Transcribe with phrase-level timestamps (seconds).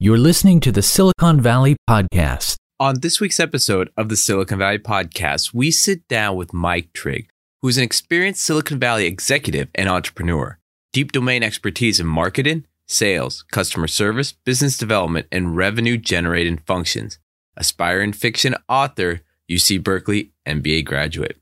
[0.00, 2.54] You're listening to the Silicon Valley Podcast.
[2.78, 7.28] On this week's episode of the Silicon Valley Podcast, we sit down with Mike Trigg,
[7.62, 10.60] who's an experienced Silicon Valley executive and entrepreneur.
[10.92, 17.18] Deep domain expertise in marketing, sales, customer service, business development, and revenue generating functions.
[17.56, 21.38] Aspiring fiction author, UC Berkeley MBA graduate.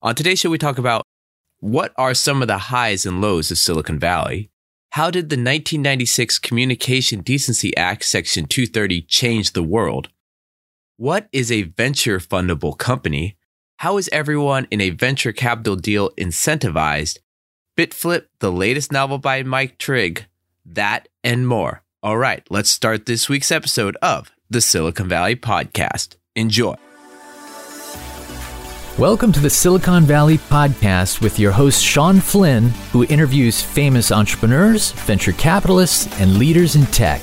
[0.00, 1.02] On today's show, we talk about
[1.60, 4.48] what are some of the highs and lows of Silicon Valley?
[4.92, 10.08] How did the 1996 Communication Decency Act, Section 230, change the world?
[10.96, 13.36] What is a venture fundable company?
[13.76, 17.18] How is everyone in a venture capital deal incentivized?
[17.76, 20.26] Bit Flip, the latest novel by Mike Trigg,
[20.64, 21.82] that and more.
[22.02, 26.16] All right, let's start this week's episode of the Silicon Valley Podcast.
[26.34, 26.74] Enjoy.
[28.98, 34.90] Welcome to the Silicon Valley Podcast with your host, Sean Flynn, who interviews famous entrepreneurs,
[34.90, 37.22] venture capitalists, and leaders in tech.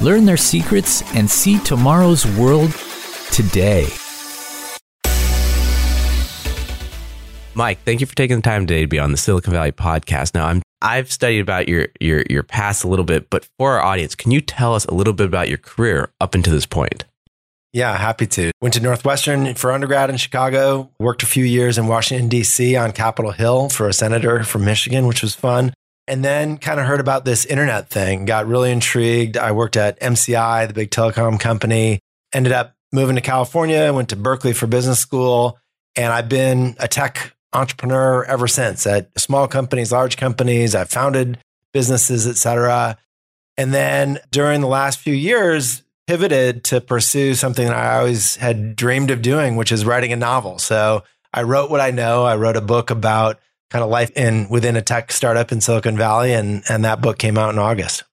[0.00, 2.74] Learn their secrets and see tomorrow's world
[3.30, 3.88] today.
[7.52, 10.32] Mike, thank you for taking the time today to be on the Silicon Valley podcast.
[10.32, 13.82] Now, I'm I've studied about your your your past a little bit, but for our
[13.82, 17.04] audience, can you tell us a little bit about your career up until this point?
[17.72, 18.50] Yeah, happy to.
[18.60, 22.76] Went to Northwestern for undergrad in Chicago, worked a few years in Washington, D.C.
[22.76, 25.72] on Capitol Hill for a senator from Michigan, which was fun.
[26.06, 29.38] And then kind of heard about this internet thing, got really intrigued.
[29.38, 32.00] I worked at MCI, the big telecom company,
[32.34, 35.58] ended up moving to California, went to Berkeley for business school,
[35.96, 40.74] and I've been a tech entrepreneur ever since at small companies, large companies.
[40.74, 41.38] I've founded
[41.72, 42.98] businesses, et cetera.
[43.56, 48.76] And then during the last few years, pivoted to pursue something that I always had
[48.76, 50.58] dreamed of doing, which is writing a novel.
[50.58, 52.24] So I wrote what I know.
[52.24, 55.96] I wrote a book about kind of life in within a tech startup in Silicon
[55.96, 58.04] Valley, and and that book came out in August.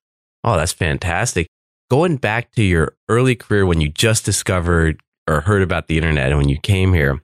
[0.43, 1.47] Oh, that's fantastic.
[1.91, 6.29] Going back to your early career when you just discovered or heard about the internet
[6.29, 7.21] and when you came here,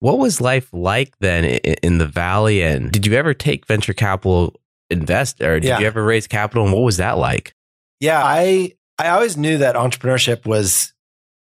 [0.00, 2.62] what was life like then in the valley?
[2.62, 5.78] And did you ever take venture capital invest or did yeah.
[5.80, 6.64] you ever raise capital?
[6.64, 7.52] And what was that like?
[7.98, 10.92] Yeah, I I always knew that entrepreneurship was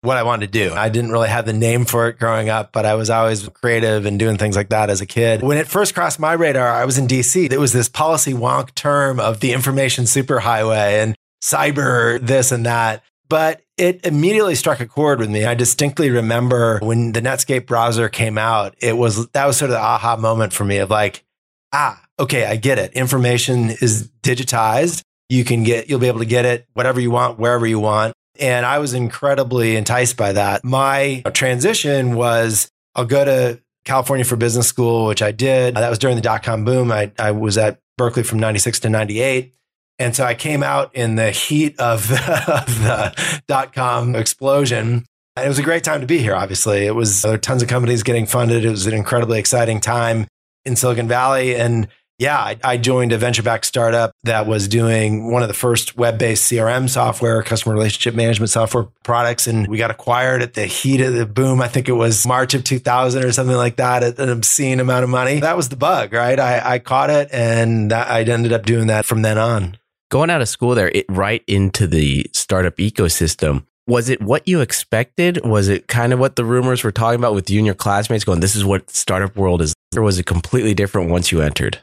[0.01, 0.73] what I wanted to do.
[0.73, 4.05] I didn't really have the name for it growing up, but I was always creative
[4.05, 5.41] and doing things like that as a kid.
[5.41, 7.51] When it first crossed my radar, I was in DC.
[7.51, 13.03] It was this policy wonk term of the information superhighway and cyber this and that.
[13.27, 15.45] But it immediately struck a chord with me.
[15.45, 19.75] I distinctly remember when the Netscape browser came out, it was that was sort of
[19.75, 21.25] the aha moment for me of like,
[21.73, 22.93] ah, okay, I get it.
[22.93, 27.39] Information is digitized you can get, you'll be able to get it whatever you want,
[27.39, 28.13] wherever you want.
[28.39, 30.63] And I was incredibly enticed by that.
[30.63, 35.75] My transition was I'll go to California for business school, which I did.
[35.75, 36.91] That was during the dot com boom.
[36.91, 39.53] I, I was at Berkeley from 96 to 98.
[39.97, 42.15] And so I came out in the heat of the,
[42.47, 45.05] of the dot com explosion.
[45.37, 46.85] And it was a great time to be here, obviously.
[46.85, 48.65] It was there were tons of companies getting funded.
[48.65, 50.27] It was an incredibly exciting time
[50.65, 51.55] in Silicon Valley.
[51.55, 51.87] And
[52.17, 55.97] yeah, I, I joined a venture backed startup that was doing one of the first
[55.97, 59.47] web based CRM software, customer relationship management software products.
[59.47, 61.61] And we got acquired at the heat of the boom.
[61.61, 65.03] I think it was March of 2000 or something like that at an obscene amount
[65.03, 65.41] of money.
[65.41, 66.39] That was the bug, right?
[66.39, 69.77] I, I caught it and I ended up doing that from then on.
[70.09, 73.65] Going out of school there, it right into the startup ecosystem.
[73.87, 75.45] Was it what you expected?
[75.45, 78.23] Was it kind of what the rumors were talking about with you and your classmates
[78.23, 79.73] going, this is what startup world is?
[79.95, 81.79] Or was it completely different once you entered?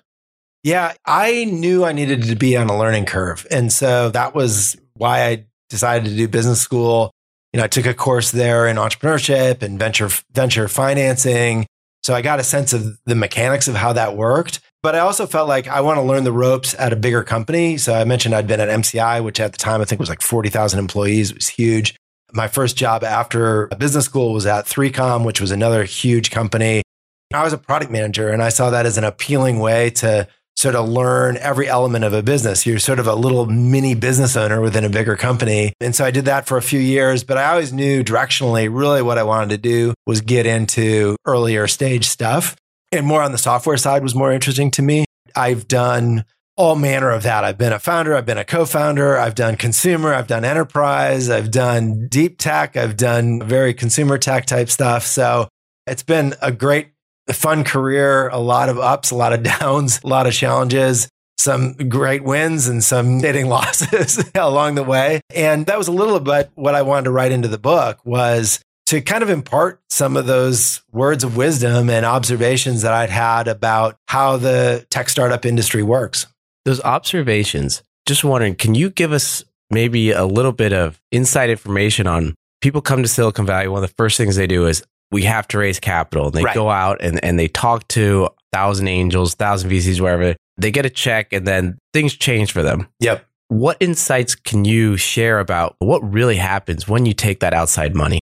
[0.63, 3.47] Yeah, I knew I needed to be on a learning curve.
[3.51, 7.11] And so that was why I decided to do business school.
[7.53, 11.67] You know, I took a course there in entrepreneurship and venture venture financing.
[12.03, 14.61] So I got a sense of the mechanics of how that worked.
[14.83, 17.77] But I also felt like I want to learn the ropes at a bigger company.
[17.77, 20.23] So I mentioned I'd been at MCI, which at the time I think was like
[20.23, 21.31] 40,000 employees.
[21.31, 21.95] It was huge.
[22.33, 26.83] My first job after business school was at 3Com, which was another huge company.
[27.33, 30.27] I was a product manager and I saw that as an appealing way to
[30.57, 32.67] sort of learn every element of a business.
[32.67, 35.73] You're sort of a little mini business owner within a bigger company.
[35.81, 39.03] And so I did that for a few years, but I always knew directionally, really
[39.03, 42.57] what I wanted to do was get into earlier stage stuff.
[42.93, 45.05] And more on the software side was more interesting to me.
[45.35, 46.25] I've done
[46.57, 47.45] all manner of that.
[47.45, 51.31] I've been a founder, I've been a co founder, I've done consumer, I've done enterprise,
[51.31, 55.05] I've done deep tech, I've done very consumer tech type stuff.
[55.05, 55.49] So
[55.87, 56.89] it's been a great
[57.29, 61.09] a fun career, a lot of ups, a lot of downs, a lot of challenges,
[61.39, 65.21] some great wins and some hitting losses along the way.
[65.35, 68.61] And that was a little bit what I wanted to write into the book was
[68.87, 73.49] to kind of impart some of those words of wisdom and observations that I'd had
[73.49, 76.27] about how the tech startup industry works.
[76.65, 82.07] Those observations, just wondering, can you give us maybe a little bit of inside information
[82.07, 83.69] on people come to Silicon Valley.
[83.69, 86.27] One of the first things they do is we have to raise capital.
[86.27, 86.55] And they Right.
[86.55, 90.35] go out and, and they talk to thousand angels, thousand VCs, wherever.
[90.57, 92.89] They get a check and then things change for them.
[93.01, 93.25] Yep.
[93.49, 98.19] What insights can you share about what really happens when you take that outside money?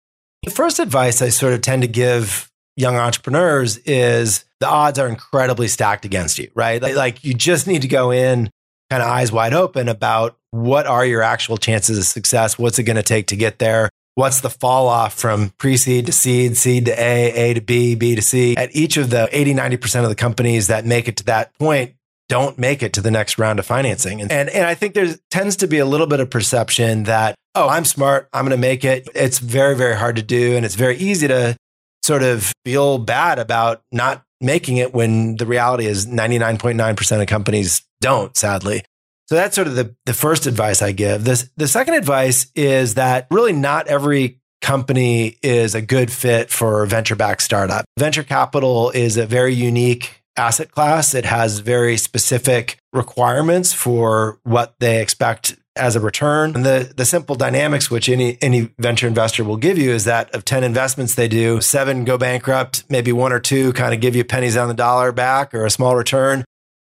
[0.44, 5.08] The first advice I sort of tend to give young entrepreneurs is the odds are
[5.08, 6.82] incredibly stacked against you, right?
[6.82, 8.50] Like, like you just need to go in
[8.90, 12.58] kind of eyes wide open about what are your actual chances of success?
[12.58, 13.90] What's it going to take to get there?
[14.18, 17.94] What's the fall off from pre seed to seed, seed to A, A to B,
[17.94, 18.58] B to C?
[18.58, 21.94] At each of the 80, 90% of the companies that make it to that point
[22.28, 24.20] don't make it to the next round of financing.
[24.20, 27.36] And, and, and I think there tends to be a little bit of perception that,
[27.54, 29.08] oh, I'm smart, I'm going to make it.
[29.14, 30.56] It's very, very hard to do.
[30.56, 31.56] And it's very easy to
[32.02, 37.84] sort of feel bad about not making it when the reality is 99.9% of companies
[38.02, 38.84] don't, sadly.
[39.28, 41.26] So that's sort of the, the first advice I give.
[41.26, 46.86] This, the second advice is that really not every company is a good fit for
[46.86, 47.86] venture backed startup.
[47.98, 51.14] Venture capital is a very unique asset class.
[51.14, 56.56] It has very specific requirements for what they expect as a return.
[56.56, 60.34] And the, the simple dynamics, which any, any venture investor will give you, is that
[60.34, 64.16] of 10 investments they do, seven go bankrupt, maybe one or two kind of give
[64.16, 66.46] you pennies on the dollar back or a small return.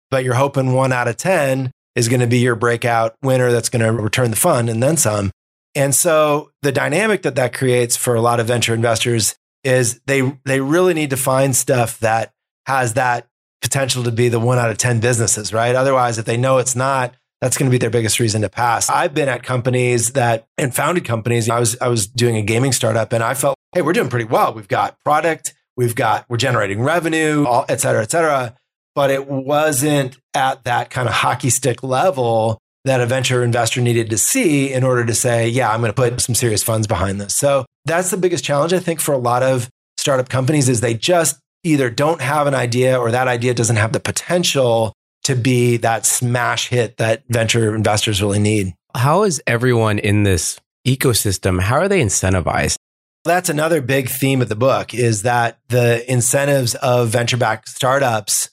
[0.09, 3.69] But you're hoping one out of 10 is going to be your breakout winner that's
[3.69, 5.31] going to return the fund and then some.
[5.75, 10.37] And so the dynamic that that creates for a lot of venture investors is they
[10.45, 12.31] they really need to find stuff that
[12.67, 13.27] has that
[13.61, 15.75] potential to be the one out of 10 businesses, right?
[15.75, 18.89] Otherwise, if they know it's not, that's going to be their biggest reason to pass.
[18.89, 21.49] I've been at companies that and founded companies.
[21.49, 24.25] I was I was doing a gaming startup and I felt, hey, we're doing pretty
[24.25, 24.53] well.
[24.53, 28.55] We've got product, we've got we're generating revenue, all, et cetera, et cetera.
[28.95, 34.09] But it wasn't at that kind of hockey stick level that a venture investor needed
[34.09, 37.19] to see in order to say, yeah, I'm going to put some serious funds behind
[37.19, 37.33] this.
[37.33, 40.93] So that's the biggest challenge, I think, for a lot of startup companies is they
[40.93, 44.93] just either don't have an idea or that idea doesn't have the potential
[45.23, 48.73] to be that smash hit that venture investors really need.
[48.95, 52.75] How is everyone in this ecosystem, how are they incentivized?
[53.23, 58.49] That's another big theme of the book is that the incentives of venture backed startups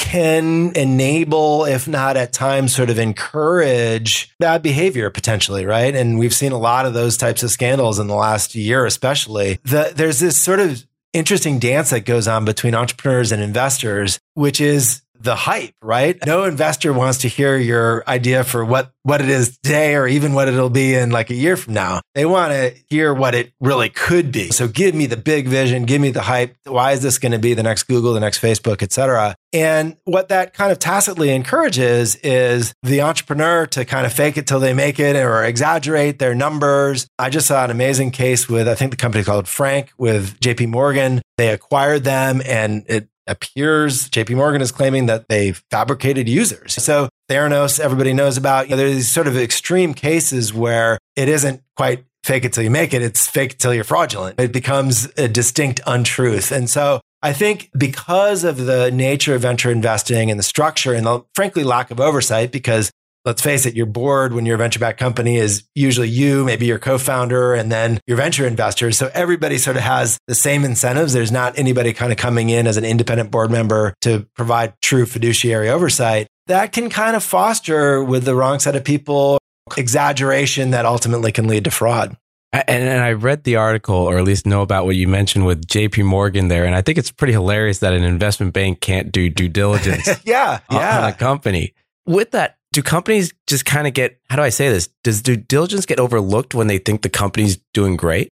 [0.00, 5.94] can enable, if not at times, sort of encourage bad behavior potentially, right?
[5.94, 9.60] And we've seen a lot of those types of scandals in the last year, especially.
[9.64, 14.58] The, there's this sort of interesting dance that goes on between entrepreneurs and investors, which
[14.58, 16.18] is the hype, right?
[16.26, 20.32] No investor wants to hear your idea for what, what it is today or even
[20.32, 22.00] what it'll be in like a year from now.
[22.14, 24.50] They want to hear what it really could be.
[24.50, 26.56] So give me the big vision, give me the hype.
[26.64, 29.34] Why is this going to be the next Google, the next Facebook, et cetera?
[29.52, 34.46] And what that kind of tacitly encourages is the entrepreneur to kind of fake it
[34.46, 37.08] till they make it or exaggerate their numbers.
[37.18, 40.68] I just saw an amazing case with, I think the company called Frank with JP
[40.68, 41.20] Morgan.
[41.36, 46.74] They acquired them and it appears JP Morgan is claiming that they fabricated users.
[46.74, 48.66] So Theranos, everybody knows about.
[48.66, 52.64] You know, there's these sort of extreme cases where it isn't quite fake it till
[52.64, 53.02] you make it.
[53.02, 54.38] It's fake till you're fraudulent.
[54.38, 56.52] It becomes a distinct untruth.
[56.52, 61.06] And so I think because of the nature of venture investing and the structure and
[61.06, 62.90] the frankly lack of oversight, because
[63.24, 66.66] let's face it, your board when you're a venture backed company is usually you, maybe
[66.66, 68.96] your co-founder, and then your venture investors.
[68.98, 71.12] So everybody sort of has the same incentives.
[71.12, 75.06] There's not anybody kind of coming in as an independent board member to provide true
[75.06, 76.26] fiduciary oversight.
[76.46, 79.38] That can kind of foster with the wrong set of people
[79.76, 82.16] exaggeration that ultimately can lead to fraud.
[82.52, 85.66] And, and I read the article, or at least know about what you mentioned with
[85.66, 86.64] JP Morgan there.
[86.64, 90.58] And I think it's pretty hilarious that an investment bank can't do due diligence yeah,
[90.68, 91.08] on- on yeah.
[91.08, 91.74] a company.
[92.06, 94.88] With that, do companies just kind of get, how do I say this?
[95.02, 98.28] Does due diligence get overlooked when they think the company's doing great?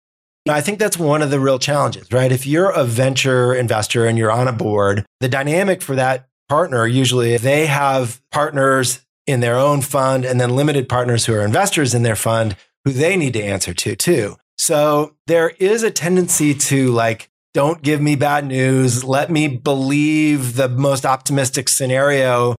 [0.48, 2.32] I think that's one of the real challenges, right?
[2.32, 6.86] If you're a venture investor and you're on a board, the dynamic for that partner
[6.86, 11.94] usually they have partners in their own fund and then limited partners who are investors
[11.94, 14.36] in their fund who they need to answer to too.
[14.56, 19.04] So there is a tendency to like, don't give me bad news.
[19.04, 22.54] Let me believe the most optimistic scenario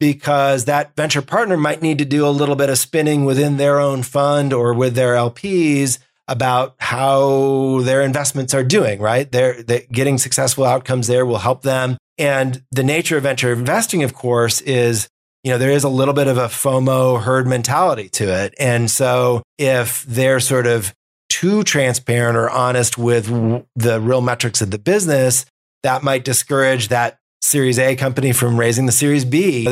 [0.00, 3.80] because that venture partner might need to do a little bit of spinning within their
[3.80, 9.30] own fund or with their LPs about how their investments are doing, right?
[9.32, 11.96] They're, they getting successful outcomes there will help them.
[12.18, 15.08] And the nature of venture investing, of course, is,
[15.42, 18.54] you know, there is a little bit of a FOMO herd mentality to it.
[18.58, 20.92] And so if they're sort of
[21.30, 23.26] too transparent or honest with
[23.76, 25.46] the real metrics of the business,
[25.82, 29.66] that might discourage that Series A company from raising the Series B.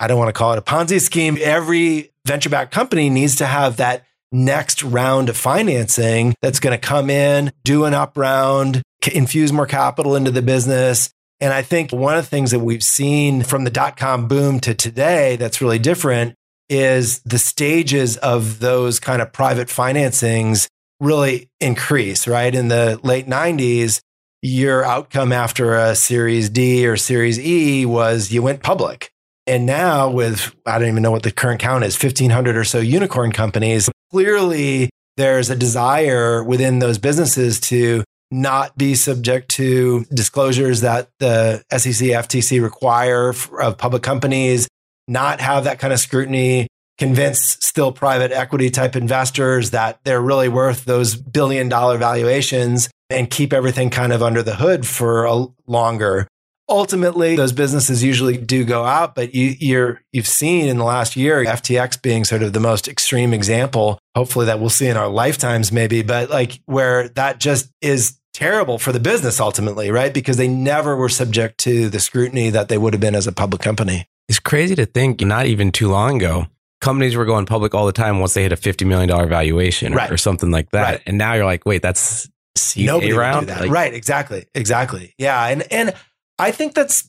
[0.00, 1.38] I don't want to call it a Ponzi scheme.
[1.40, 6.86] Every venture backed company needs to have that next round of financing that's going to
[6.86, 11.10] come in, do an up round, infuse more capital into the business.
[11.40, 14.60] And I think one of the things that we've seen from the dot com boom
[14.60, 16.34] to today that's really different
[16.68, 20.68] is the stages of those kind of private financings
[21.00, 22.54] really increase, right?
[22.54, 24.00] In the late 90s,
[24.42, 29.10] your outcome after a series D or series E was you went public.
[29.46, 32.78] And now with, I don't even know what the current count is, 1500 or so
[32.78, 40.80] unicorn companies, clearly there's a desire within those businesses to not be subject to disclosures
[40.80, 44.68] that the SEC, FTC require of public companies,
[45.06, 46.66] not have that kind of scrutiny,
[46.98, 53.30] convince still private equity type investors that they're really worth those billion dollar valuations and
[53.30, 56.26] keep everything kind of under the hood for a longer.
[56.68, 61.16] Ultimately, those businesses usually do go out, but you, you're, you've seen in the last
[61.16, 63.98] year FTX being sort of the most extreme example.
[64.14, 68.78] Hopefully, that we'll see in our lifetimes, maybe, but like where that just is terrible
[68.78, 70.14] for the business ultimately, right?
[70.14, 73.32] Because they never were subject to the scrutiny that they would have been as a
[73.32, 74.06] public company.
[74.28, 76.46] It's crazy to think not even too long ago,
[76.82, 80.10] companies were going public all the time once they hit a $50 million valuation right.
[80.10, 80.82] or, something like that.
[80.82, 81.02] Right.
[81.06, 83.48] And now you're like, wait, that's seed Nobody round?
[83.48, 83.62] That.
[83.62, 83.94] Like, right.
[83.94, 84.46] Exactly.
[84.54, 85.14] Exactly.
[85.16, 85.46] Yeah.
[85.46, 85.94] And, and
[86.38, 87.08] I think that's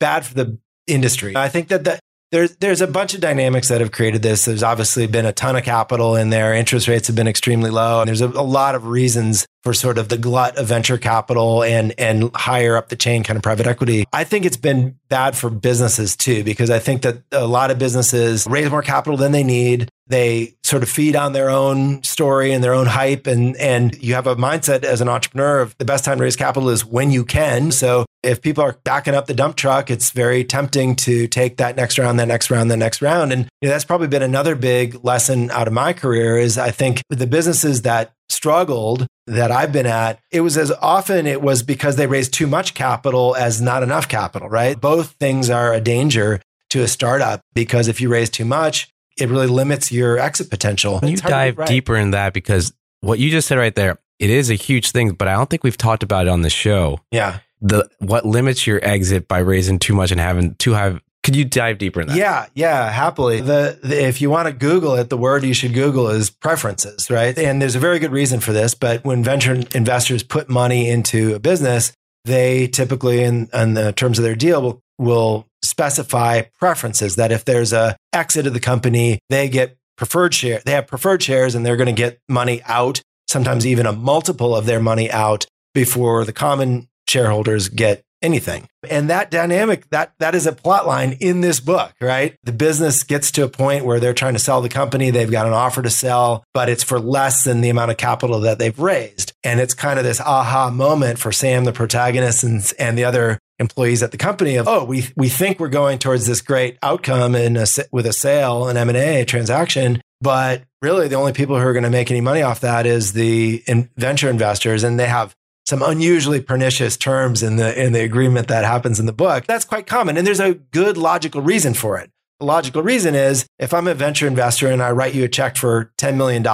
[0.00, 1.36] bad for the industry.
[1.36, 4.44] I think that, that there's there's a bunch of dynamics that have created this.
[4.44, 6.54] There's obviously been a ton of capital in there.
[6.54, 9.98] Interest rates have been extremely low, and there's a, a, lot of reasons for sort
[9.98, 13.66] of the glut of venture capital and and higher up the chain kind of private
[13.66, 14.04] equity.
[14.12, 17.78] I think it's been bad for businesses too because I think that a lot of
[17.78, 22.52] businesses raise more capital than they need they sort of feed on their own story
[22.52, 23.26] and their own hype.
[23.26, 26.36] And and you have a mindset as an entrepreneur of the best time to raise
[26.36, 27.70] capital is when you can.
[27.70, 31.74] So if people are backing up the dump truck it's very tempting to take that
[31.74, 33.32] next round that next round the next round.
[33.32, 36.70] And you know, that's probably been another big lesson out of my career is i
[36.70, 41.62] think the businesses that struggled that I've been at, it was as often it was
[41.62, 44.80] because they raised too much capital as not enough capital, right?
[44.80, 46.40] Both things are a danger
[46.70, 48.88] to a startup because if you raise too much,
[49.20, 51.00] it really limits your exit potential.
[51.00, 51.68] Can you dive right.
[51.68, 55.12] deeper in that because what you just said right there, it is a huge thing,
[55.12, 57.00] but I don't think we've talked about it on the show.
[57.10, 57.40] Yeah.
[57.60, 61.44] The what limits your exit by raising too much and having too high could you
[61.44, 62.16] dive deeper in that?
[62.16, 63.42] Yeah, yeah, happily.
[63.42, 67.10] The, the, if you want to Google it, the word you should Google is preferences,
[67.10, 67.36] right?
[67.38, 68.74] And there's a very good reason for this.
[68.74, 71.92] But when venture investors put money into a business,
[72.24, 75.46] they typically, in, in the terms of their deal, will, will
[75.80, 80.60] specify preferences that if there's a exit of the company, they get preferred share.
[80.62, 84.54] They have preferred shares and they're going to get money out, sometimes even a multiple
[84.54, 88.68] of their money out before the common shareholders get anything.
[88.90, 92.36] And that dynamic, that that is a plot line in this book, right?
[92.44, 95.46] The business gets to a point where they're trying to sell the company, they've got
[95.46, 98.78] an offer to sell, but it's for less than the amount of capital that they've
[98.78, 99.32] raised.
[99.42, 103.38] And it's kind of this aha moment for Sam, the protagonist, and, and the other
[103.60, 107.34] employees at the company of, oh, we, we think we're going towards this great outcome
[107.34, 110.00] in a, with a sale, an M&A transaction.
[110.20, 113.12] But really, the only people who are going to make any money off that is
[113.12, 114.82] the in venture investors.
[114.82, 115.36] And they have
[115.66, 119.46] some unusually pernicious terms in the, in the agreement that happens in the book.
[119.46, 120.16] That's quite common.
[120.16, 122.10] And there's a good logical reason for it.
[122.42, 125.92] Logical reason is if I'm a venture investor and I write you a check for
[125.98, 126.46] $10 million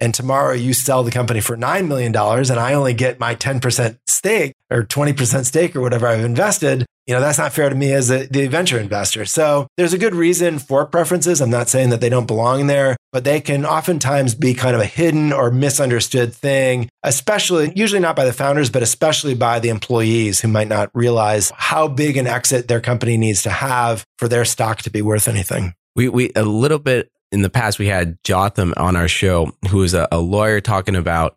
[0.00, 3.98] and tomorrow you sell the company for $9 million and I only get my 10%
[4.08, 7.92] stake or 20% stake or whatever I've invested, you know, that's not fair to me
[7.92, 9.24] as a, the venture investor.
[9.24, 11.40] So there's a good reason for preferences.
[11.40, 14.80] I'm not saying that they don't belong there, but they can oftentimes be kind of
[14.80, 19.70] a hidden or misunderstood thing, especially, usually not by the founders, but especially by the
[19.70, 24.28] employees who might not realize how big an exit their company needs to have for
[24.28, 25.74] their stock to be worth anything.
[25.96, 29.78] We, we, a little bit in the past, we had Jotham on our show, who
[29.78, 31.36] was a, a lawyer talking about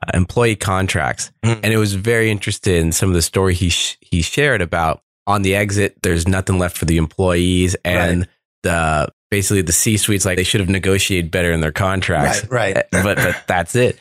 [0.00, 1.32] uh, employee contracts.
[1.44, 1.58] Mm.
[1.64, 5.02] And it was very interested in some of the story he, sh- he shared about
[5.28, 8.28] on the exit, there's nothing left for the employees and right.
[8.62, 12.44] the basically the C suite's like they should have negotiated better in their contracts.
[12.48, 12.74] Right.
[12.74, 12.84] right.
[12.90, 14.00] but but that's it.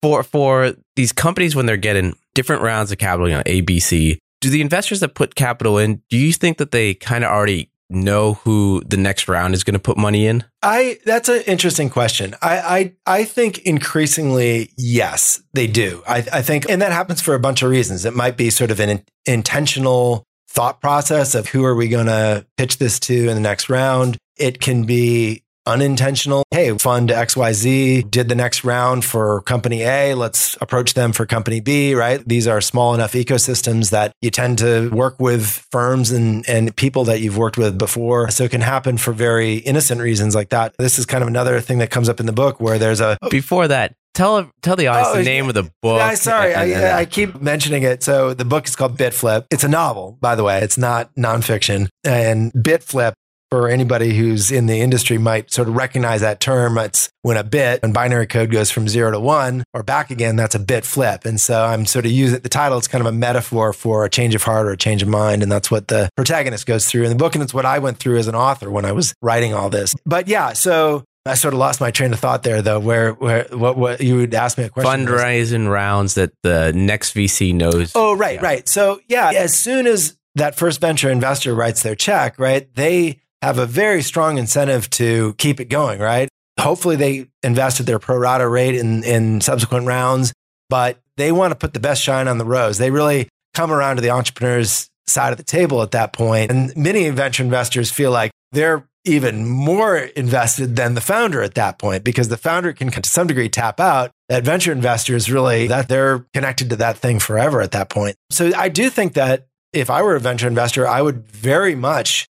[0.00, 4.50] For for these companies when they're getting different rounds of capital, you know, ABC, do
[4.50, 8.34] the investors that put capital in, do you think that they kind of already know
[8.34, 10.42] who the next round is going to put money in?
[10.62, 12.34] I that's an interesting question.
[12.40, 16.02] I I, I think increasingly yes, they do.
[16.08, 18.06] I, I think, and that happens for a bunch of reasons.
[18.06, 22.46] It might be sort of an intentional thought process of who are we going to
[22.58, 24.18] pitch this to in the next round.
[24.36, 26.42] It can be unintentional.
[26.50, 30.14] Hey, fund XYZ did the next round for company A.
[30.14, 32.22] Let's approach them for company B, right?
[32.26, 37.04] These are small enough ecosystems that you tend to work with firms and, and people
[37.04, 38.30] that you've worked with before.
[38.30, 40.74] So it can happen for very innocent reasons like that.
[40.78, 43.16] This is kind of another thing that comes up in the book where there's a.
[43.30, 45.98] Before that, Tell tell the audience oh, the name of the book.
[45.98, 48.02] Yeah, sorry, I, I, uh, keep mentioning it.
[48.02, 49.46] So the book is called Bit Flip.
[49.50, 50.60] It's a novel, by the way.
[50.60, 51.88] It's not nonfiction.
[52.04, 53.14] And Bit Flip,
[53.52, 56.78] for anybody who's in the industry might sort of recognize that term.
[56.78, 60.36] It's when a bit, when binary code goes from zero to one or back again,
[60.36, 61.26] that's a bit flip.
[61.26, 62.78] And so I'm sort of using the title.
[62.78, 65.42] It's kind of a metaphor for a change of heart or a change of mind.
[65.42, 67.34] And that's what the protagonist goes through in the book.
[67.34, 69.94] And it's what I went through as an author when I was writing all this.
[70.06, 72.80] But yeah, so I sort of lost my train of thought there, though.
[72.80, 75.06] Where, where, what, what you would ask me a question?
[75.06, 77.92] Fundraising rounds that the next VC knows.
[77.94, 78.42] Oh, right, yeah.
[78.42, 78.68] right.
[78.68, 83.58] So, yeah, as soon as that first venture investor writes their check, right, they have
[83.58, 86.28] a very strong incentive to keep it going, right?
[86.58, 90.32] Hopefully they invest at their pro rata rate in, in subsequent rounds,
[90.68, 92.78] but they want to put the best shine on the rose.
[92.78, 96.18] They really come around to the entrepreneur's side of the table at that.
[96.20, 101.78] And many venture investors feel like they're even more invested than the founder at that
[101.78, 105.88] point because the founder can to some degree tap out that venture investors really that
[105.88, 108.16] they're connected to that thing forever at that point.
[108.30, 112.26] So I do think that if I were a venture investor, I would very much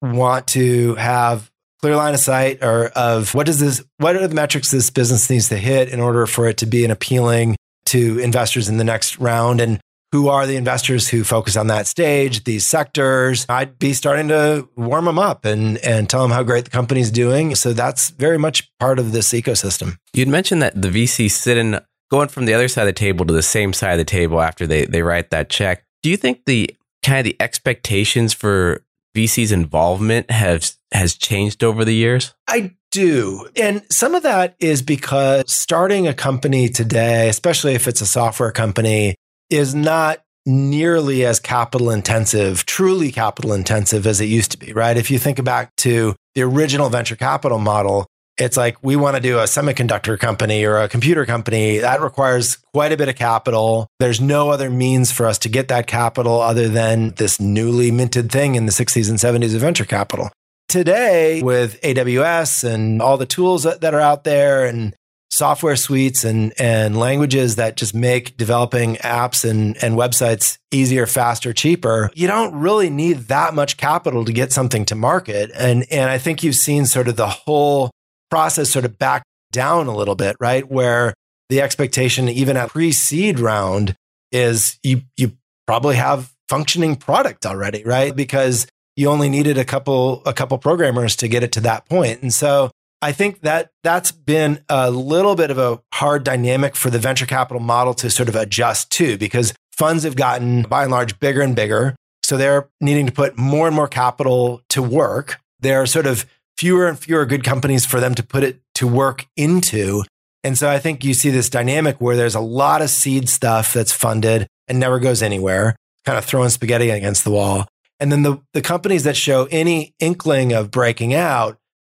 [0.00, 1.50] want to have
[1.80, 5.28] clear line of sight or of what does this what are the metrics this business
[5.28, 8.84] needs to hit in order for it to be an appealing to investors in the
[8.84, 9.80] next round and
[10.12, 13.46] who are the investors who focus on that stage, these sectors.
[13.48, 17.10] I'd be starting to warm them up and, and tell them how great the company's
[17.10, 17.54] doing.
[17.54, 19.96] So that's very much part of this ecosystem.
[20.12, 23.24] You'd mentioned that the VC sit in going from the other side of the table
[23.24, 25.84] to the same side of the table after they, they write that check.
[26.02, 28.84] Do you think the kind of the expectations for
[29.16, 32.34] VC's involvement has has changed over the years?
[32.46, 33.48] I do.
[33.56, 38.52] And some of that is because starting a company today, especially if it's a software
[38.52, 39.14] company,
[39.52, 44.96] is not nearly as capital intensive, truly capital intensive as it used to be, right?
[44.96, 48.06] If you think back to the original venture capital model,
[48.38, 52.56] it's like we want to do a semiconductor company or a computer company that requires
[52.72, 53.86] quite a bit of capital.
[54.00, 58.32] There's no other means for us to get that capital other than this newly minted
[58.32, 60.30] thing in the 60s and 70s of venture capital.
[60.68, 64.96] Today, with AWS and all the tools that are out there and
[65.42, 71.52] software suites and, and languages that just make developing apps and, and websites easier, faster,
[71.52, 75.50] cheaper, you don't really need that much capital to get something to market.
[75.56, 77.90] And, and I think you've seen sort of the whole
[78.30, 80.70] process sort of back down a little bit, right?
[80.70, 81.12] Where
[81.48, 83.96] the expectation, even at pre-seed round,
[84.30, 85.32] is you you
[85.66, 88.14] probably have functioning product already, right?
[88.14, 92.22] Because you only needed a couple a couple programmers to get it to that point.
[92.22, 92.70] And so
[93.02, 97.26] I think that that's been a little bit of a hard dynamic for the venture
[97.26, 101.42] capital model to sort of adjust to because funds have gotten by and large bigger
[101.42, 101.96] and bigger.
[102.22, 105.40] So they're needing to put more and more capital to work.
[105.58, 108.86] There are sort of fewer and fewer good companies for them to put it to
[108.86, 110.04] work into.
[110.44, 113.72] And so I think you see this dynamic where there's a lot of seed stuff
[113.72, 117.66] that's funded and never goes anywhere, kind of throwing spaghetti against the wall.
[117.98, 121.58] And then the, the companies that show any inkling of breaking out,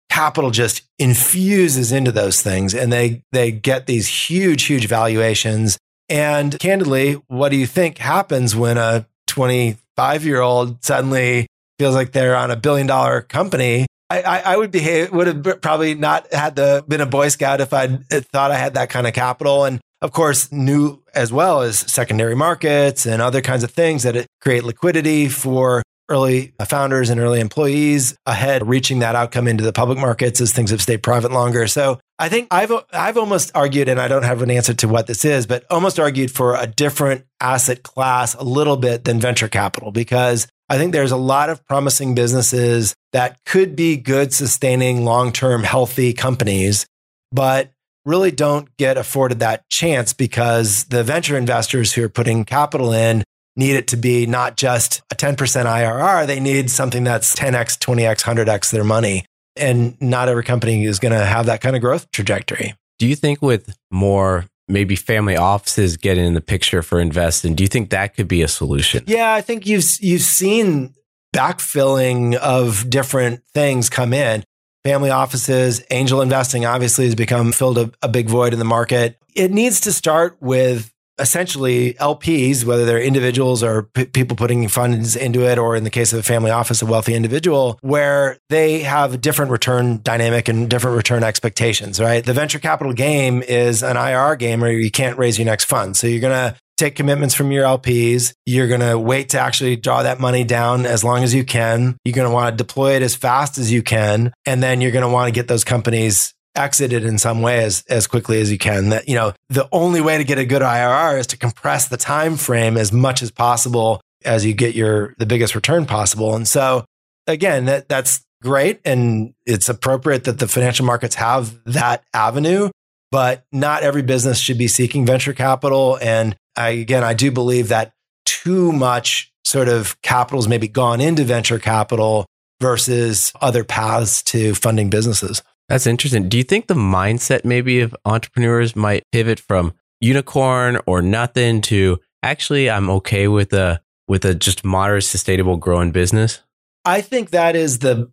[0.10, 5.78] capital just infuses into those things and they, they get these huge, huge valuations.
[6.08, 12.13] And candidly, what do you think happens when a 25 year old suddenly feels like
[12.13, 13.86] they're on a billion dollar company
[14.22, 17.74] I, I, would behave would have probably not had the been a Boy Scout if
[17.74, 21.80] I thought I had that kind of capital, and of course new as well as
[21.80, 27.39] secondary markets and other kinds of things that create liquidity for early founders and early
[27.39, 31.68] employees ahead, reaching that outcome into the public markets as things have stayed private longer.
[31.68, 35.08] So I think I've I've almost argued, and I don't have an answer to what
[35.08, 39.48] this is, but almost argued for a different asset class a little bit than venture
[39.48, 45.06] capital because I think there's a lot of promising businesses that could be good, sustaining,
[45.06, 46.86] long term, healthy companies,
[47.32, 47.72] but
[48.06, 53.24] really don't get afforded that chance because the venture investors who are putting capital in
[53.56, 56.28] need it to be not just a 10% IRR.
[56.28, 59.26] They need something that's 10x, 20x, 100x their money.
[59.56, 62.74] And not every company is going to have that kind of growth trajectory.
[62.98, 67.56] Do you think with more maybe family offices getting in the picture for investing.
[67.56, 69.04] Do you think that could be a solution?
[69.08, 70.94] Yeah, I think you've you've seen
[71.36, 74.44] backfilling of different things come in.
[74.84, 79.18] Family offices, angel investing obviously has become filled a, a big void in the market.
[79.34, 85.15] It needs to start with essentially LPs, whether they're individuals or p- people putting funds
[85.15, 88.80] into it, or in the case of a family office, a wealthy individual, where they
[88.80, 92.26] have a different return dynamic and different return expectations, right?
[92.26, 95.95] The venture capital game is an IR game where you can't raise your next fund.
[95.95, 98.34] So you're going to take commitments from your LPs.
[98.45, 101.97] You're going to wait to actually draw that money down as long as you can.
[102.04, 104.34] You're going to want to deploy it as fast as you can.
[104.45, 107.84] And then you're going to want to get those companies exited in some way as,
[107.89, 108.89] as quickly as you can.
[108.89, 111.98] That, you know, the only way to get a good IRR is to compress the
[111.98, 116.36] time frame as much as possible as you get your the biggest return possible.
[116.36, 116.86] And so
[117.28, 122.70] again, that that's great and it's appropriate that the financial markets have that avenue,
[123.12, 127.70] but not every business should be seeking venture capital and I, again, I do believe
[127.70, 127.94] that
[128.26, 132.26] too much sort of capital has maybe gone into venture capital
[132.62, 135.42] versus other paths to funding businesses.
[135.69, 136.30] That's interesting.
[136.30, 141.99] Do you think the mindset maybe of entrepreneurs might pivot from unicorn or nothing to
[142.21, 146.41] actually I'm okay with a with a just moderate sustainable growing business?
[146.86, 148.12] I think that is the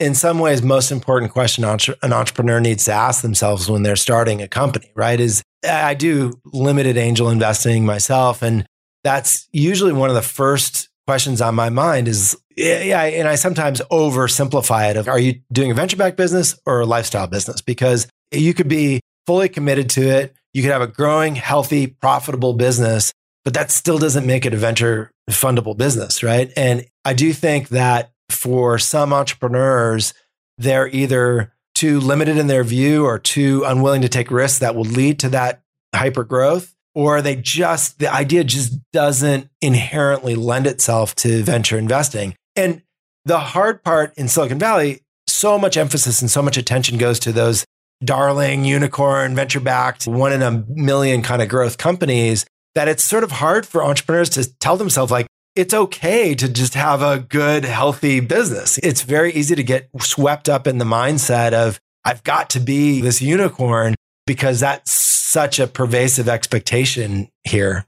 [0.00, 4.40] in some ways most important question an entrepreneur needs to ask themselves when they're starting
[4.40, 5.18] a company, right?
[5.18, 8.66] Is I do limited angel investing myself and
[9.04, 13.80] that's usually one of the first questions on my mind is yeah, and I sometimes
[13.90, 17.60] oversimplify it of are you doing a venture backed business or a lifestyle business?
[17.60, 20.34] Because you could be fully committed to it.
[20.52, 23.12] You could have a growing, healthy, profitable business,
[23.44, 26.50] but that still doesn't make it a venture fundable business, right?
[26.56, 30.14] And I do think that for some entrepreneurs,
[30.56, 34.84] they're either too limited in their view or too unwilling to take risks that will
[34.84, 35.62] lead to that
[35.94, 42.34] hyper growth or they just, the idea just doesn't inherently lend itself to venture investing.
[42.58, 42.82] And
[43.24, 47.30] the hard part in Silicon Valley, so much emphasis and so much attention goes to
[47.30, 47.64] those
[48.04, 53.24] darling unicorn, venture backed, one in a million kind of growth companies that it's sort
[53.24, 57.64] of hard for entrepreneurs to tell themselves, like, it's okay to just have a good,
[57.64, 58.78] healthy business.
[58.78, 63.00] It's very easy to get swept up in the mindset of, I've got to be
[63.00, 63.94] this unicorn
[64.26, 67.84] because that's such a pervasive expectation here.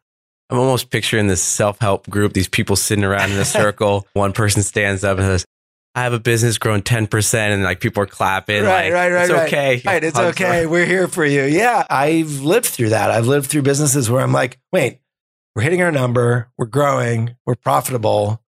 [0.51, 4.07] I'm almost picturing this self help group, these people sitting around in a circle.
[4.13, 5.45] One person stands up and says,
[5.95, 8.63] I have a business growing 10% and like people are clapping.
[8.63, 9.23] Right, like, right, right.
[9.23, 9.47] It's right.
[9.49, 9.83] okay.
[9.85, 10.05] Right.
[10.05, 10.67] It's okay.
[10.67, 11.45] We're here for you.
[11.45, 11.85] Yeah.
[11.91, 13.11] I've lived through that.
[13.11, 15.01] I've lived through businesses where I'm like, wait,
[15.55, 16.49] we're hitting our number.
[16.57, 17.37] We're growing.
[17.45, 18.41] We're profitable,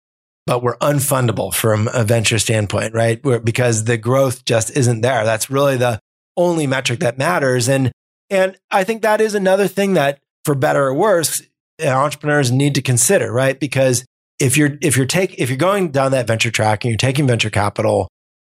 [0.46, 3.22] but we're unfundable from a venture standpoint, right?
[3.24, 5.24] We're, because the growth just isn't there.
[5.24, 5.98] That's really the
[6.36, 7.68] only metric that matters.
[7.68, 7.90] And
[8.30, 11.42] and I think that is another thing that, for better or worse,
[11.82, 13.58] Uh, entrepreneurs need to consider, right?
[13.58, 14.04] Because
[14.38, 17.26] if you're if you're take if you're going down that venture track and you're taking
[17.26, 18.08] venture capital,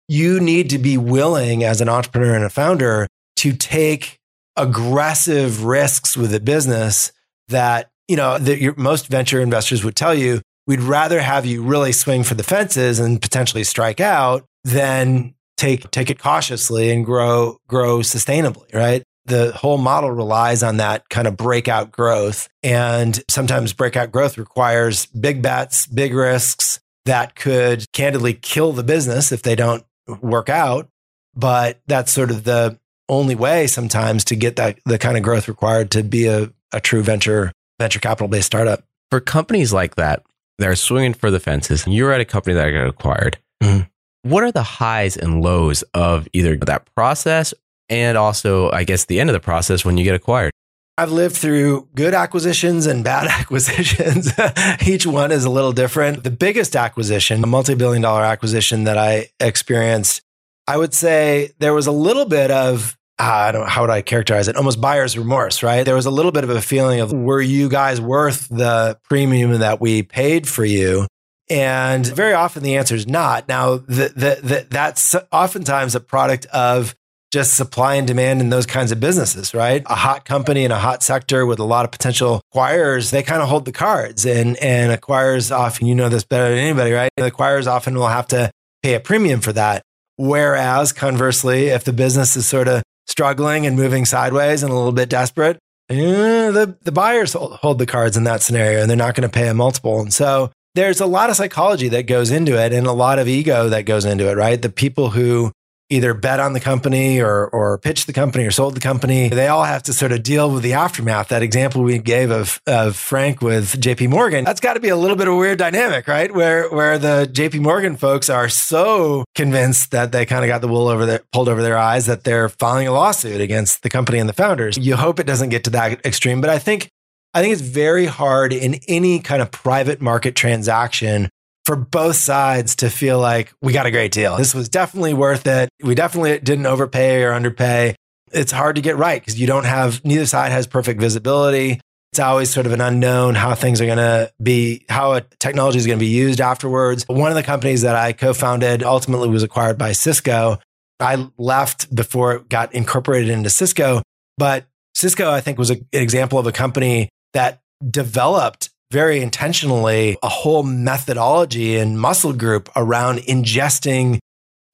[0.07, 4.17] you need to be willing as an entrepreneur and a founder to take
[4.55, 7.11] aggressive risks with a business
[7.47, 11.63] that you know that your, most venture investors would tell you we'd rather have you
[11.63, 17.05] really swing for the fences and potentially strike out than take take it cautiously and
[17.05, 22.49] grow grow sustainably right the whole model relies on that kind of breakout growth.
[22.61, 29.31] And sometimes breakout growth requires big bets, big risks that could candidly kill the business
[29.31, 29.83] if they don't
[30.21, 30.89] work out.
[31.35, 35.47] But that's sort of the only way sometimes to get that the kind of growth
[35.47, 38.83] required to be a, a true venture venture capital based startup.
[39.09, 40.23] For companies like that,
[40.59, 41.85] they're swinging for the fences.
[41.87, 43.37] You're at a company that got acquired.
[43.61, 43.83] Mm-hmm.
[44.29, 47.53] What are the highs and lows of either that process
[47.93, 50.51] and also, I guess, the end of the process when you get acquired.
[50.97, 54.31] I've lived through good acquisitions and bad acquisitions.
[54.87, 56.23] Each one is a little different.
[56.23, 60.21] The biggest acquisition, a multi billion dollar acquisition that I experienced,
[60.67, 64.01] I would say there was a little bit of, ah, I don't how would I
[64.01, 64.55] characterize it?
[64.55, 65.83] Almost buyer's remorse, right?
[65.83, 69.59] There was a little bit of a feeling of, were you guys worth the premium
[69.59, 71.07] that we paid for you?
[71.49, 73.47] And very often the answer is not.
[73.47, 76.95] Now, the, the, the, that's oftentimes a product of
[77.33, 79.81] just supply and demand in those kinds of businesses, right?
[79.87, 83.41] A hot company in a hot sector with a lot of potential acquirers, they kind
[83.41, 87.09] of hold the cards and, and acquirers often, you know this better than anybody, right?
[87.17, 88.51] The acquirers often will have to
[88.83, 89.81] pay a premium for that.
[90.15, 94.91] Whereas conversely, if the business is sort of struggling and moving sideways and a little
[94.91, 95.57] bit desperate,
[95.89, 99.27] eh, the, the buyers hold, hold the cards in that scenario and they're not going
[99.27, 99.99] to pay a multiple.
[100.01, 103.27] And so there's a lot of psychology that goes into it and a lot of
[103.27, 104.61] ego that goes into it, right?
[104.61, 105.51] The people who
[105.89, 109.29] either bet on the company or or pitched the company or sold the company.
[109.29, 111.27] They all have to sort of deal with the aftermath.
[111.29, 114.95] That example we gave of of Frank with JP Morgan, that's got to be a
[114.95, 116.33] little bit of a weird dynamic, right?
[116.33, 120.67] Where where the JP Morgan folks are so convinced that they kind of got the
[120.67, 124.19] wool over their pulled over their eyes that they're filing a lawsuit against the company
[124.19, 124.77] and the founders.
[124.77, 126.89] You hope it doesn't get to that extreme, but I think
[127.33, 131.29] I think it's very hard in any kind of private market transaction
[131.65, 134.35] for both sides to feel like we got a great deal.
[134.37, 135.69] This was definitely worth it.
[135.81, 137.95] We definitely didn't overpay or underpay.
[138.31, 141.79] It's hard to get right because you don't have, neither side has perfect visibility.
[142.11, 145.79] It's always sort of an unknown how things are going to be, how a technology
[145.79, 147.05] is going to be used afterwards.
[147.07, 150.59] One of the companies that I co founded ultimately was acquired by Cisco.
[150.99, 154.03] I left before it got incorporated into Cisco,
[154.37, 160.17] but Cisco, I think, was a, an example of a company that developed very intentionally
[160.21, 164.19] a whole methodology and muscle group around ingesting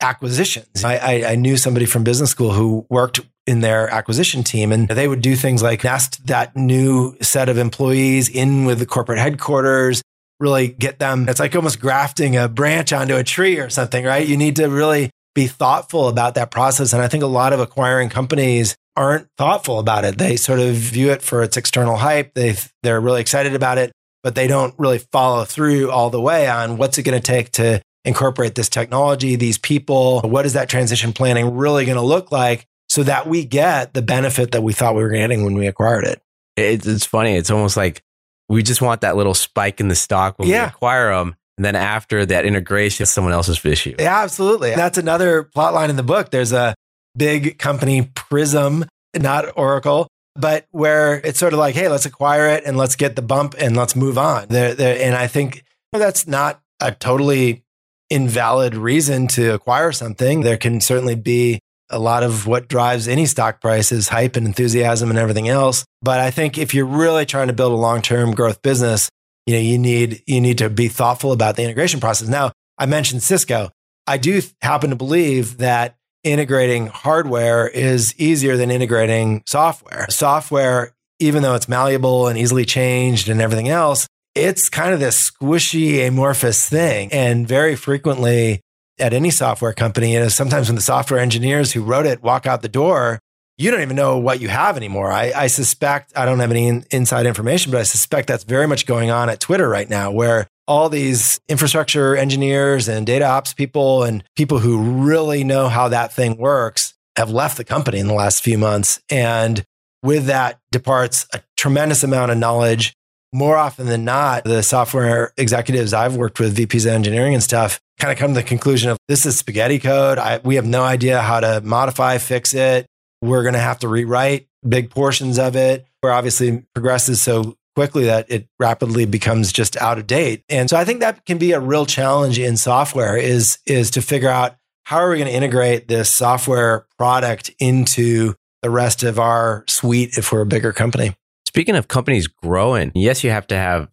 [0.01, 0.84] acquisitions.
[0.84, 4.89] I, I, I, knew somebody from business school who worked in their acquisition team, and
[4.89, 9.19] they would do things like nest that new set of employees in with the corporate
[9.19, 10.01] headquarters,
[10.39, 11.27] really get them.
[11.29, 14.27] It's like almost grafting a branch onto a tree or something, right?
[14.27, 16.91] You need to really be thoughtful about that process.
[16.91, 20.17] And I think a lot of acquiring companies aren't thoughtful about it.
[20.17, 22.34] They sort of view it for its external hype.
[22.34, 23.91] They they're really excited about it,
[24.23, 27.51] but they don't really follow through all the way on what's it going to take
[27.51, 30.21] to incorporate this technology, these people.
[30.21, 34.01] What is that transition planning really going to look like so that we get the
[34.01, 36.21] benefit that we thought we were getting when we acquired it?
[36.58, 37.36] It's, funny.
[37.36, 38.01] It's almost like
[38.49, 40.65] we just want that little spike in the stock when yeah.
[40.65, 41.36] we acquire them.
[41.58, 43.95] And then after that integration, it's someone else's issue.
[43.99, 44.75] Yeah, absolutely.
[44.75, 46.32] That's another plot line in the book.
[46.32, 46.73] There's a
[47.17, 50.08] big company, Prism, not Oracle,
[50.39, 53.56] but where it's sort of like, hey, let's acquire it and let's get the bump
[53.60, 54.47] and let's move on.
[54.54, 57.63] And I think that's not a totally
[58.10, 60.41] invalid reason to acquire something.
[60.41, 64.45] There can certainly be a lot of what drives any stock price is hype and
[64.45, 65.86] enthusiasm and everything else.
[66.02, 69.10] But I think if you're really trying to build a long-term growth business,
[69.45, 72.28] you know, you need you need to be thoughtful about the integration process.
[72.28, 73.71] Now, I mentioned Cisco.
[74.06, 80.08] I do happen to believe that integrating hardware is easier than integrating software.
[80.10, 85.32] Software, even though it's malleable and easily changed and everything else, it's kind of this
[85.32, 87.12] squishy, amorphous thing.
[87.12, 88.62] And very frequently
[88.99, 92.62] at any software company, know, sometimes when the software engineers who wrote it walk out
[92.62, 93.19] the door,
[93.58, 95.12] you don't even know what you have anymore.
[95.12, 98.67] I, I suspect, I don't have any in, inside information, but I suspect that's very
[98.67, 103.55] much going on at Twitter right now, where all these infrastructure engineers and data ops
[103.55, 108.08] people and people who really know how that thing works have left the company in
[108.08, 109.01] the last few months.
[109.10, 109.65] And
[110.03, 112.93] with that departs a tremendous amount of knowledge.
[113.34, 117.79] More often than not, the software executives I've worked with, VPs of engineering and stuff,
[117.99, 120.17] kind of come to the conclusion of this is spaghetti code.
[120.17, 122.86] I, we have no idea how to modify, fix it.
[123.21, 125.86] We're going to have to rewrite big portions of it.
[126.01, 130.43] Where obviously progresses so quickly that it rapidly becomes just out of date.
[130.49, 134.01] And so I think that can be a real challenge in software is, is to
[134.01, 139.17] figure out how are we going to integrate this software product into the rest of
[139.17, 141.15] our suite if we're a bigger company.
[141.47, 143.87] Speaking of companies growing, yes, you have to have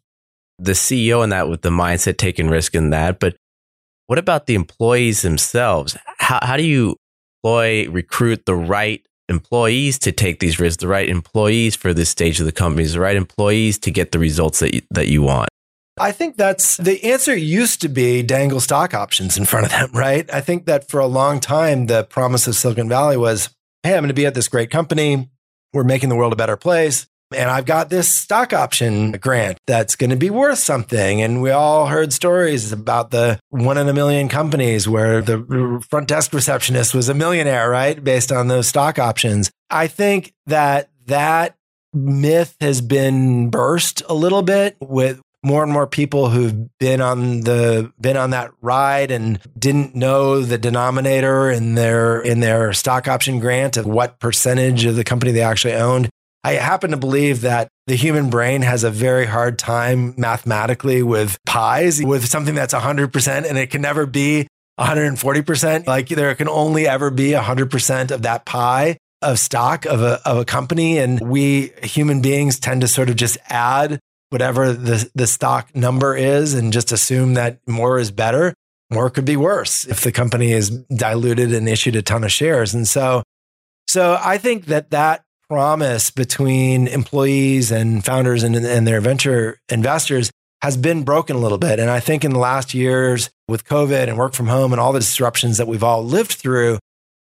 [0.59, 3.21] the CEO in that with the mindset taking risk in that.
[3.21, 3.37] But
[4.09, 5.97] what about the employees themselves?
[6.19, 6.97] How, how do you
[7.45, 12.41] employ, recruit the right employees to take these risks, the right employees for this stage
[12.41, 15.49] of the companies, the right employees to get the results that you, that you want?
[15.99, 19.91] I think that's the answer used to be dangle stock options in front of them,
[19.95, 20.29] right?
[20.33, 23.49] I think that for a long time, the promise of Silicon Valley was,
[23.83, 25.31] hey, I'm going to be at this great company.
[25.73, 27.07] We're making the world a better place.
[27.35, 31.21] And I've got this stock option grant that's going to be worth something.
[31.21, 36.09] And we all heard stories about the one in a million companies where the front
[36.09, 38.03] desk receptionist was a millionaire, right?
[38.03, 39.51] Based on those stock options.
[39.71, 41.57] I think that that
[41.93, 47.43] myth has been burst a little bit with more and more people who've been on
[47.43, 53.07] the been on that ride and didn't know the denominator in their in their stock
[53.07, 56.09] option grant of what percentage of the company they actually owned
[56.47, 61.37] I happen to believe that the human brain has a very hard time mathematically with
[61.45, 64.47] pies, with something that's 100% and it can never be
[64.79, 65.89] 140%.
[65.89, 70.39] Like there can only ever be 100% of that pie of stock of a, of
[70.39, 70.99] a company.
[70.99, 73.99] And we human beings tend to sort of just add
[74.31, 78.55] whatever the, the stock number is and just assume that more is better.
[78.89, 82.73] More could be worse if the company is diluted and issued a ton of shares.
[82.73, 83.25] And so,
[83.89, 90.31] so I think that that promise between employees and founders and, and their venture investors
[90.63, 91.79] has been broken a little bit.
[91.79, 94.93] And I think in the last years with COVID and work from home and all
[94.93, 96.79] the disruptions that we've all lived through,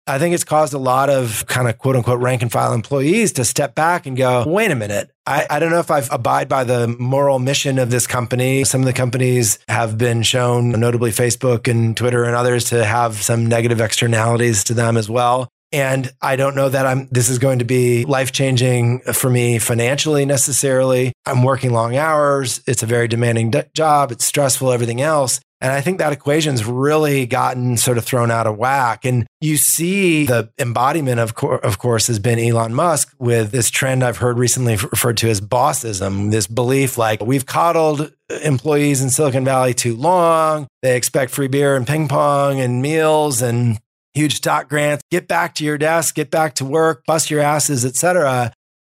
[0.06, 3.32] I think it's caused a lot of kind of quote unquote rank and file employees
[3.34, 5.10] to step back and go, wait a minute.
[5.24, 8.64] I, I don't know if I've abide by the moral mission of this company.
[8.64, 13.22] Some of the companies have been shown, notably Facebook and Twitter and others, to have
[13.22, 15.48] some negative externalities to them as well.
[15.72, 19.58] And I don't know that I'm, this is going to be life changing for me
[19.58, 21.12] financially necessarily.
[21.24, 22.60] I'm working long hours.
[22.66, 24.12] It's a very demanding de- job.
[24.12, 25.40] It's stressful, everything else.
[25.62, 29.04] And I think that equation's really gotten sort of thrown out of whack.
[29.04, 31.32] And you see the embodiment of,
[31.62, 35.40] of course, has been Elon Musk with this trend I've heard recently referred to as
[35.40, 40.66] bossism, this belief like we've coddled employees in Silicon Valley too long.
[40.82, 43.78] They expect free beer and ping pong and meals and
[44.14, 45.02] huge stock grants.
[45.10, 48.52] Get back to your desk, get back to work, bust your asses, etc.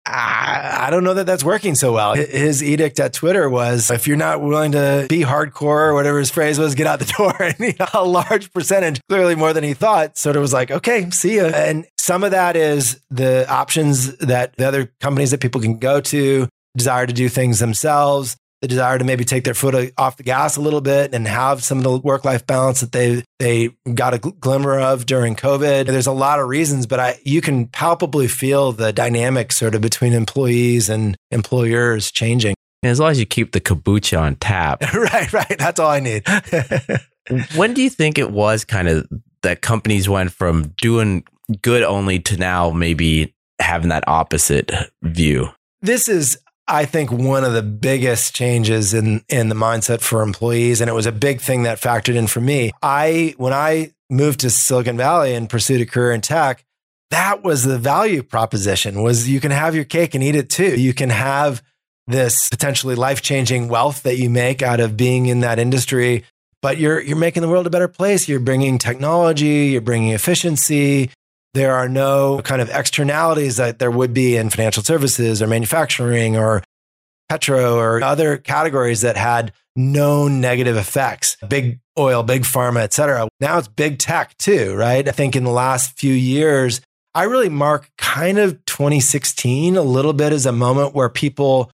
[0.09, 2.15] I, don't know that that's working so well.
[2.15, 6.31] His edict at Twitter was if you're not willing to be hardcore or whatever his
[6.31, 7.35] phrase was, get out the door.
[7.43, 11.37] And a large percentage, clearly more than he thought, sort of was like, okay, see
[11.37, 11.47] ya.
[11.47, 16.01] And some of that is the options that the other companies that people can go
[16.03, 18.37] to desire to do things themselves
[18.69, 21.63] the desire to maybe take their foot off the gas a little bit and have
[21.63, 25.87] some of the work life balance that they they got a glimmer of during COVID.
[25.87, 29.81] There's a lot of reasons, but I you can palpably feel the dynamic sort of
[29.81, 32.55] between employees and employers changing.
[32.83, 34.83] And as long as you keep the kombucha on tap.
[34.95, 35.57] right, right.
[35.59, 36.25] That's all I need.
[37.57, 39.09] when do you think it was kind of
[39.43, 41.25] that companies went from doing
[41.63, 45.49] good only to now maybe having that opposite view?
[45.83, 50.81] This is I think one of the biggest changes in in the mindset for employees,
[50.81, 52.73] and it was a big thing that factored in for me.
[52.83, 56.65] I when I moved to Silicon Valley and pursued a career in tech,
[57.11, 60.81] that was the value proposition was you can have your cake and eat it too.
[60.81, 61.63] You can have
[62.09, 66.25] this potentially life-changing wealth that you make out of being in that industry,
[66.63, 68.29] but you're you're making the world a better place.
[68.29, 71.11] You're bringing technology, you're bringing efficiency,
[71.57, 76.37] there are no kind of externalities that there would be in financial services or manufacturing
[76.37, 76.63] or
[77.29, 83.29] petro or other categories that had known negative effects big oil big pharma et cetera.
[83.41, 85.07] Now it's big tech too right?
[85.09, 86.81] I think in the last few years
[87.15, 91.71] i really mark kind of 2016 a little bit as a moment where people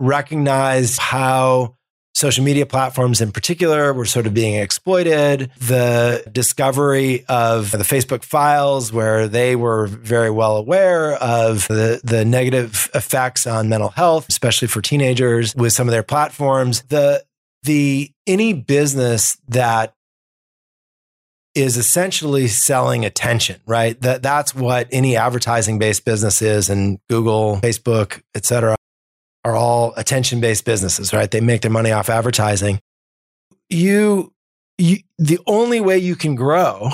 [0.00, 1.76] recognized how
[2.14, 5.50] social media platforms in particular were sort of being exploited.
[5.58, 12.24] The discovery of the Facebook files, where they were very well aware of the, the
[12.24, 16.82] negative effects on mental health, especially for teenagers with some of their platforms.
[16.82, 17.24] The,
[17.64, 19.94] the, any business that
[21.54, 24.00] is essentially selling attention, right?
[24.00, 28.76] That that's what any advertising based business is and Google, Facebook, et cetera
[29.44, 31.30] are all attention based businesses, right?
[31.30, 32.80] They make their money off advertising.
[33.68, 34.32] You,
[34.78, 36.90] you, the only way you can grow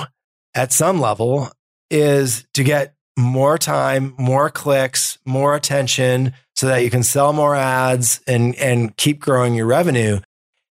[0.53, 1.49] at some level
[1.89, 7.55] is to get more time, more clicks, more attention so that you can sell more
[7.55, 10.19] ads and, and keep growing your revenue.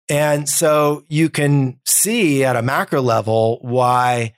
[0.08, 4.34] And so you can see at a macro level why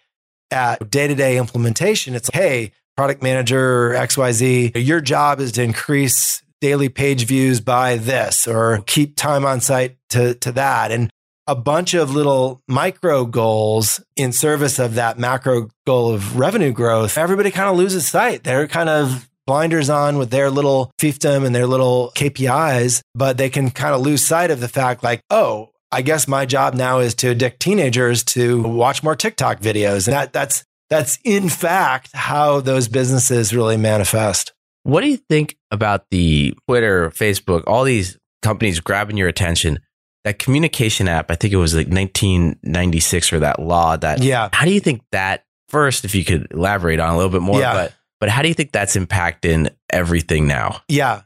[0.51, 5.63] at day to day implementation, it's like, hey, product manager XYZ, your job is to
[5.63, 10.91] increase daily page views by this or keep time on site to, to that.
[10.91, 11.11] And
[11.47, 17.17] a bunch of little micro goals in service of that macro goal of revenue growth,
[17.17, 18.43] everybody kind of loses sight.
[18.43, 23.49] They're kind of blinders on with their little fiefdom and their little KPIs, but they
[23.49, 26.99] can kind of lose sight of the fact like, oh, I guess my job now
[26.99, 30.09] is to addict teenagers to watch more TikTok videos.
[30.09, 34.53] And that, that's, that's in fact how those businesses really manifest.
[34.87, 39.81] What do you think about the Twitter, Facebook, all these companies grabbing your attention?
[40.23, 44.23] That communication app, I think it was like 1996 or that law that.
[44.23, 44.49] Yeah.
[44.53, 47.59] How do you think that first, if you could elaborate on a little bit more,
[47.59, 47.73] yeah.
[47.73, 50.83] but but how do you think that's impacting everything now?
[50.89, 51.23] Yeah.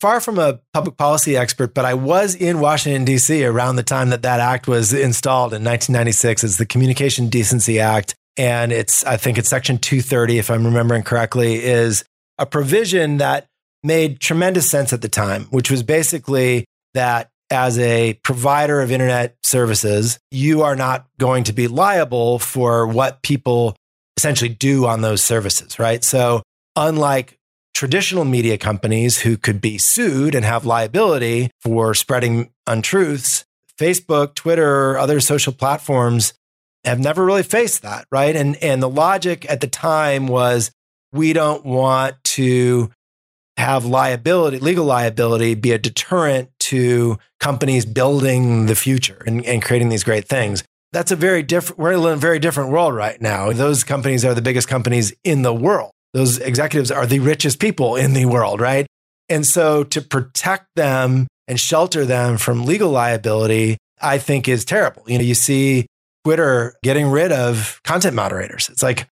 [0.00, 3.44] Far from a public policy expert, but I was in Washington, D.C.
[3.44, 6.44] around the time that that act was installed in 1996.
[6.44, 8.14] It's the Communication Decency Act.
[8.38, 12.04] And it's, I think it's section 230, if I'm remembering correctly, is
[12.38, 13.46] a provision that
[13.82, 16.64] made tremendous sense at the time, which was basically
[16.94, 22.86] that as a provider of internet services, you are not going to be liable for
[22.86, 23.76] what people
[24.16, 26.02] essentially do on those services, right?
[26.02, 26.42] So,
[26.76, 27.36] unlike
[27.74, 33.44] traditional media companies who could be sued and have liability for spreading untruths,
[33.78, 36.34] Facebook, Twitter, other social platforms
[36.84, 38.34] have never really faced that, right?
[38.34, 40.70] And and the logic at the time was
[41.12, 42.90] we don't want to
[43.56, 49.90] have liability, legal liability, be a deterrent to companies building the future and, and creating
[49.90, 50.64] these great things.
[50.92, 53.52] That's a very different, we're in a very different world right now.
[53.52, 55.90] Those companies are the biggest companies in the world.
[56.12, 58.86] Those executives are the richest people in the world, right?
[59.28, 65.02] And so to protect them and shelter them from legal liability, I think is terrible.
[65.06, 65.86] You know, you see
[66.24, 68.68] Twitter getting rid of content moderators.
[68.68, 69.08] It's like,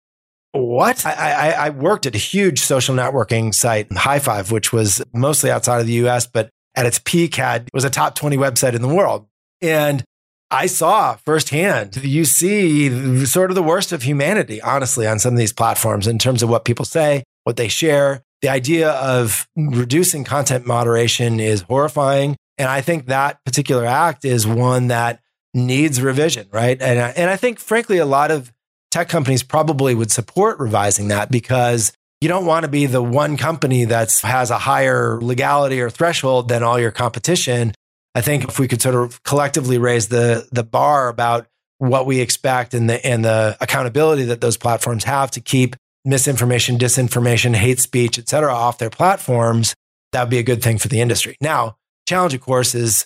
[0.51, 1.05] what?
[1.05, 5.79] I, I, I worked at a huge social networking site, hi5, which was mostly outside
[5.79, 8.87] of the US, but at its peak had was a top 20 website in the
[8.87, 9.27] world.
[9.61, 10.03] And
[10.51, 15.39] I saw firsthand, you see sort of the worst of humanity, honestly, on some of
[15.39, 18.23] these platforms in terms of what people say, what they share.
[18.41, 22.35] The idea of reducing content moderation is horrifying.
[22.57, 25.19] And I think that particular act is one that
[25.53, 26.81] needs revision, right?
[26.81, 28.51] And, and I think, frankly, a lot of
[28.91, 33.37] tech companies probably would support revising that because you don't want to be the one
[33.37, 37.73] company that has a higher legality or threshold than all your competition
[38.15, 42.19] I think if we could sort of collectively raise the the bar about what we
[42.19, 45.75] expect and the and the accountability that those platforms have to keep
[46.05, 49.75] misinformation, disinformation, hate speech, et cetera, off their platforms,
[50.11, 51.35] that would be a good thing for the industry.
[51.41, 51.77] Now,
[52.07, 53.05] challenge, of course, is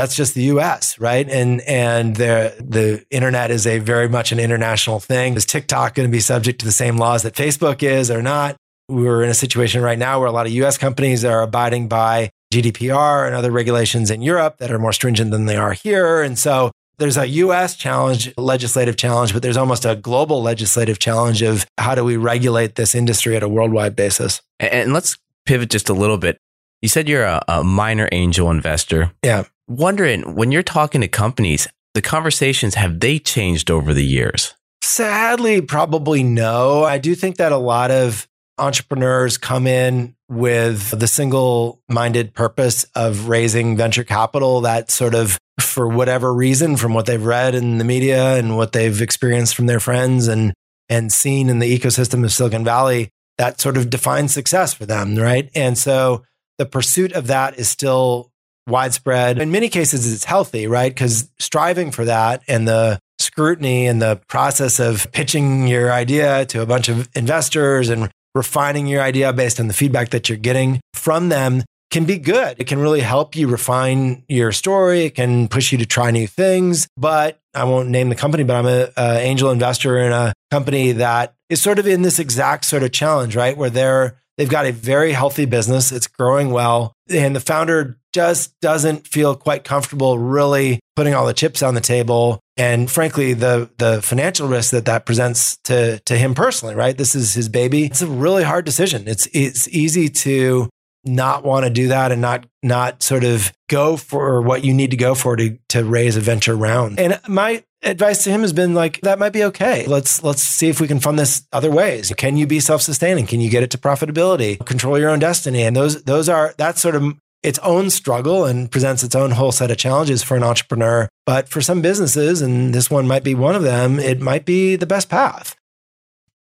[0.00, 1.28] that's just the US, right?
[1.28, 5.34] And and the the internet is a very much an international thing.
[5.34, 8.56] Is TikTok going to be subject to the same laws that Facebook is or not?
[8.88, 12.30] We're in a situation right now where a lot of US companies are abiding by
[12.52, 16.22] GDPR and other regulations in Europe that are more stringent than they are here.
[16.22, 21.42] And so there's a US challenge, legislative challenge, but there's almost a global legislative challenge
[21.42, 24.40] of how do we regulate this industry at a worldwide basis.
[24.58, 26.38] And let's pivot just a little bit.
[26.80, 29.12] You said you're a, a minor angel investor.
[29.22, 29.44] Yeah.
[29.70, 34.56] Wondering when you're talking to companies, the conversations, have they changed over the years?
[34.82, 36.82] Sadly, probably no.
[36.82, 38.26] I do think that a lot of
[38.58, 45.38] entrepreneurs come in with the single minded purpose of raising venture capital that sort of,
[45.60, 49.66] for whatever reason, from what they've read in the media and what they've experienced from
[49.66, 50.52] their friends and,
[50.88, 53.08] and seen in the ecosystem of Silicon Valley,
[53.38, 55.48] that sort of defines success for them, right?
[55.54, 56.24] And so
[56.58, 58.29] the pursuit of that is still
[58.70, 59.38] widespread.
[59.38, 60.92] In many cases, it's healthy, right?
[60.92, 66.62] Because striving for that and the scrutiny and the process of pitching your idea to
[66.62, 70.80] a bunch of investors and refining your idea based on the feedback that you're getting
[70.94, 72.56] from them can be good.
[72.58, 75.06] It can really help you refine your story.
[75.06, 76.86] It can push you to try new things.
[76.96, 81.34] But I won't name the company, but I'm an angel investor in a company that
[81.48, 83.56] is sort of in this exact sort of challenge, right?
[83.56, 85.90] Where they're they've got a very healthy business.
[85.90, 91.34] It's growing well, and the founder just doesn't feel quite comfortable really putting all the
[91.34, 92.40] chips on the table.
[92.56, 96.96] And frankly the the financial risk that that presents to to him personally right?
[96.96, 97.86] This is his baby.
[97.86, 99.08] It's a really hard decision.
[99.08, 100.68] It's it's easy to
[101.04, 104.90] not want to do that and not not sort of go for what you need
[104.90, 107.00] to go for to to raise a venture round.
[107.00, 109.86] And my advice to him has been like that might be okay.
[109.86, 112.12] Let's let's see if we can fund this other ways.
[112.16, 113.26] Can you be self-sustaining?
[113.26, 114.64] Can you get it to profitability?
[114.66, 115.62] Control your own destiny.
[115.62, 119.52] And those those are that's sort of its own struggle and presents its own whole
[119.52, 121.08] set of challenges for an entrepreneur.
[121.26, 124.76] But for some businesses, and this one might be one of them, it might be
[124.76, 125.56] the best path.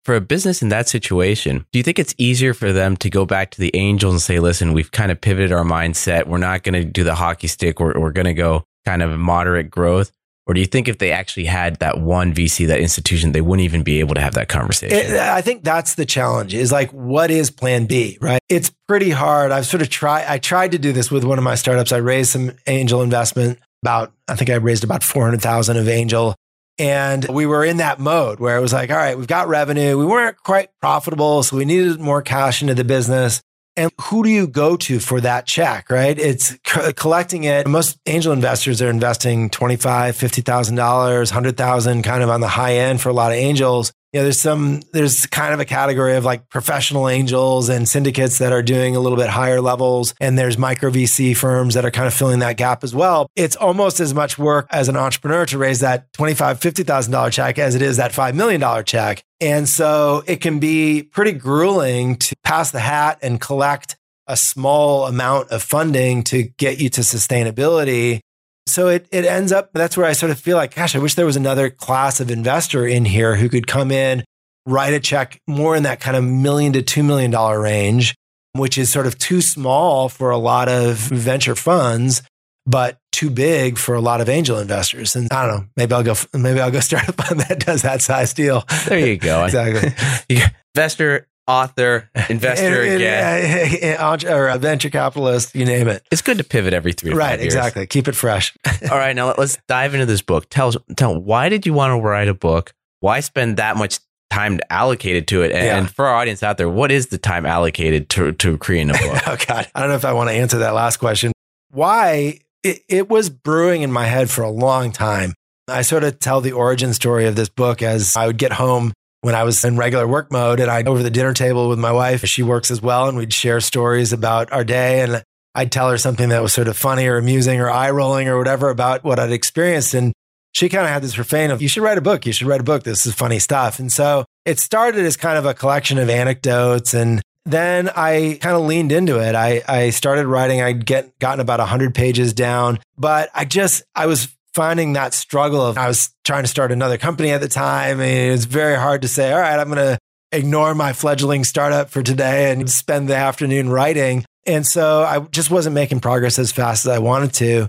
[0.05, 3.25] For a business in that situation, do you think it's easier for them to go
[3.25, 6.27] back to the angels and say, listen, we've kind of pivoted our mindset.
[6.27, 7.79] We're not going to do the hockey stick.
[7.79, 10.11] We're, we're going to go kind of moderate growth.
[10.49, 13.63] Or do you think if they actually had that one VC, that institution, they wouldn't
[13.63, 14.97] even be able to have that conversation?
[14.97, 18.41] It, I think that's the challenge is like, what is plan B, right?
[18.49, 19.51] It's pretty hard.
[19.51, 21.91] I've sort of tried, I tried to do this with one of my startups.
[21.91, 26.33] I raised some angel investment about, I think I raised about 400,000 of angel.
[26.79, 29.99] And we were in that mode where it was like, all right, we've got revenue.
[29.99, 31.43] We weren't quite profitable.
[31.43, 33.43] So we needed more cash into the business.
[33.79, 36.19] And who do you go to for that check, right?
[36.19, 36.53] It's
[36.97, 37.65] collecting it.
[37.65, 43.07] Most angel investors are investing $25,000, $50,000, 100,000 kind of on the high end for
[43.07, 46.49] a lot of angels you know, there's some, there's kind of a category of like
[46.49, 50.15] professional angels and syndicates that are doing a little bit higher levels.
[50.19, 53.27] And there's micro VC firms that are kind of filling that gap as well.
[53.35, 57.75] It's almost as much work as an entrepreneur to raise that $25,000, $50,000 check as
[57.75, 59.23] it is that $5 million check.
[59.39, 63.95] And so it can be pretty grueling to pass the hat and collect
[64.27, 68.21] a small amount of funding to get you to sustainability
[68.69, 71.15] so it, it ends up, that's where I sort of feel like, gosh, I wish
[71.15, 74.23] there was another class of investor in here who could come in,
[74.65, 78.15] write a check more in that kind of million to $2 million range,
[78.53, 82.21] which is sort of too small for a lot of venture funds,
[82.65, 85.15] but too big for a lot of angel investors.
[85.15, 87.81] And I don't know, maybe I'll go, maybe I'll go start a fund that does
[87.81, 88.63] that size deal.
[88.87, 89.43] There you go.
[89.45, 89.93] exactly.
[90.75, 96.05] investor author, investor and, and, uh, or a venture capitalist, you name it.
[96.11, 97.13] It's good to pivot every three.
[97.13, 97.87] right, exactly.
[97.87, 98.55] Keep it fresh.
[98.91, 100.47] All right, now let's dive into this book.
[100.49, 102.73] Tell tell why did you want to write a book?
[102.99, 105.51] Why spend that much time allocated to it?
[105.51, 105.77] And, yeah.
[105.77, 108.93] and for our audience out there, what is the time allocated to to creating a
[108.99, 109.27] book?
[109.27, 111.31] oh God, I don't know if I want to answer that last question.
[111.71, 112.39] Why?
[112.61, 115.33] It, it was brewing in my head for a long time.
[115.69, 118.91] I sort of tell the origin story of this book as I would get home
[119.21, 121.91] when I was in regular work mode and I'd over the dinner table with my
[121.91, 122.25] wife.
[122.25, 125.23] She works as well and we'd share stories about our day and
[125.55, 128.37] I'd tell her something that was sort of funny or amusing or eye rolling or
[128.37, 129.93] whatever about what I'd experienced.
[129.93, 130.13] And
[130.51, 132.25] she kind of had this refrain of, you should write a book.
[132.25, 132.83] You should write a book.
[132.83, 133.79] This is funny stuff.
[133.79, 136.93] And so it started as kind of a collection of anecdotes.
[136.93, 139.35] And then I kind of leaned into it.
[139.35, 140.61] I, I started writing.
[140.61, 145.61] I'd get gotten about 100 pages down, but I just, I was finding that struggle
[145.61, 147.99] of I was trying to start another company at the time.
[147.99, 149.97] And it was very hard to say, all right, I'm going to
[150.31, 154.25] ignore my fledgling startup for today and spend the afternoon writing.
[154.45, 157.67] And so I just wasn't making progress as fast as I wanted to.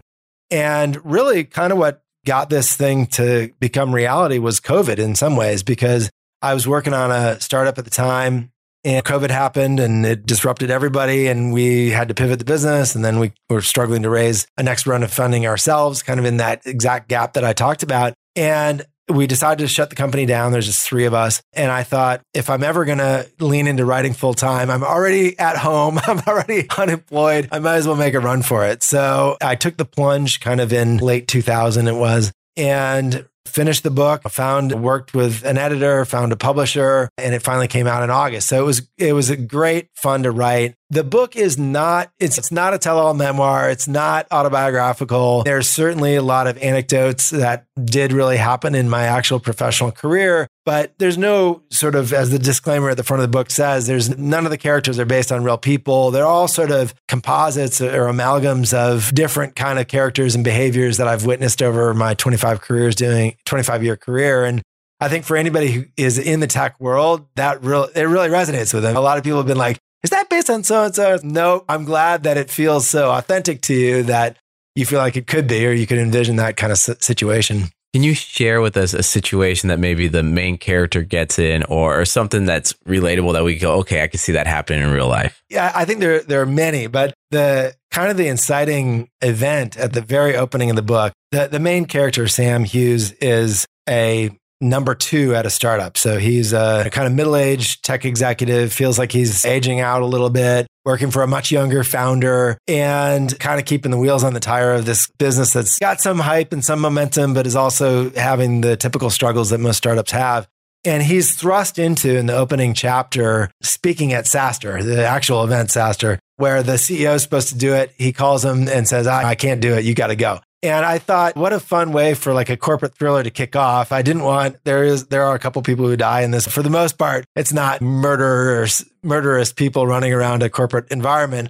[0.50, 5.36] And really, kind of what got this thing to become reality was COVID in some
[5.36, 6.10] ways, because
[6.42, 8.50] I was working on a startup at the time
[8.84, 11.26] and COVID happened and it disrupted everybody.
[11.26, 12.94] And we had to pivot the business.
[12.94, 16.26] And then we were struggling to raise a next round of funding ourselves, kind of
[16.26, 18.14] in that exact gap that I talked about.
[18.36, 20.52] And we decided to shut the company down.
[20.52, 21.42] There's just three of us.
[21.52, 25.38] And I thought, if I'm ever going to lean into writing full time, I'm already
[25.38, 25.98] at home.
[26.06, 27.48] I'm already unemployed.
[27.52, 28.82] I might as well make a run for it.
[28.82, 33.90] So I took the plunge kind of in late 2000, it was, and finished the
[33.90, 38.11] book, found worked with an editor, found a publisher, and it finally came out in
[38.11, 38.48] August.
[38.48, 40.74] So it was it was a great fun to write.
[40.93, 45.45] The book is not it's, it's not a tell-all memoir, it's not autobiographical.
[45.45, 50.49] There's certainly a lot of anecdotes that did really happen in my actual professional career,
[50.66, 53.86] but there's no sort of as the disclaimer at the front of the book says,
[53.86, 56.11] there's none of the characters are based on real people.
[56.11, 61.07] They're all sort of composites or amalgams of different kind of characters and behaviors that
[61.07, 64.61] I've witnessed over my 25 careers doing 25 year career and
[65.03, 68.74] I think for anybody who is in the tech world, that real it really resonates
[68.74, 68.97] with them.
[68.97, 71.18] A lot of people have been like, is that based on so and so?
[71.22, 74.36] No, I'm glad that it feels so authentic to you that
[74.74, 77.64] you feel like it could be, or you could envision that kind of situation.
[77.92, 82.01] Can you share with us a situation that maybe the main character gets in or,
[82.01, 85.09] or, something that's relatable that we go, okay, I can see that happening in real
[85.09, 85.42] life?
[85.51, 89.92] Yeah, I think there, there are many, but the kind of the inciting event at
[89.92, 94.30] the very opening of the book, the, the main character, Sam Hughes, is a
[94.61, 95.96] number two at a startup.
[95.96, 100.06] So he's a kind of middle aged tech executive, feels like he's aging out a
[100.06, 104.34] little bit, working for a much younger founder and kind of keeping the wheels on
[104.34, 108.11] the tire of this business that's got some hype and some momentum, but is also
[108.11, 110.46] having the typical struggles that most startups have.
[110.84, 116.18] And he's thrust into in the opening chapter speaking at SaaStr, the actual event SaaStr,
[116.36, 117.92] where the CEO is supposed to do it.
[117.98, 119.84] He calls him and says, I, I can't do it.
[119.84, 120.40] You got to go.
[120.62, 123.92] And I thought, what a fun way for like a corporate thriller to kick off.
[123.92, 126.46] I didn't want there is there are a couple people who die in this.
[126.46, 131.48] For the most part, it's not murderers, murderous people running around a corporate environment.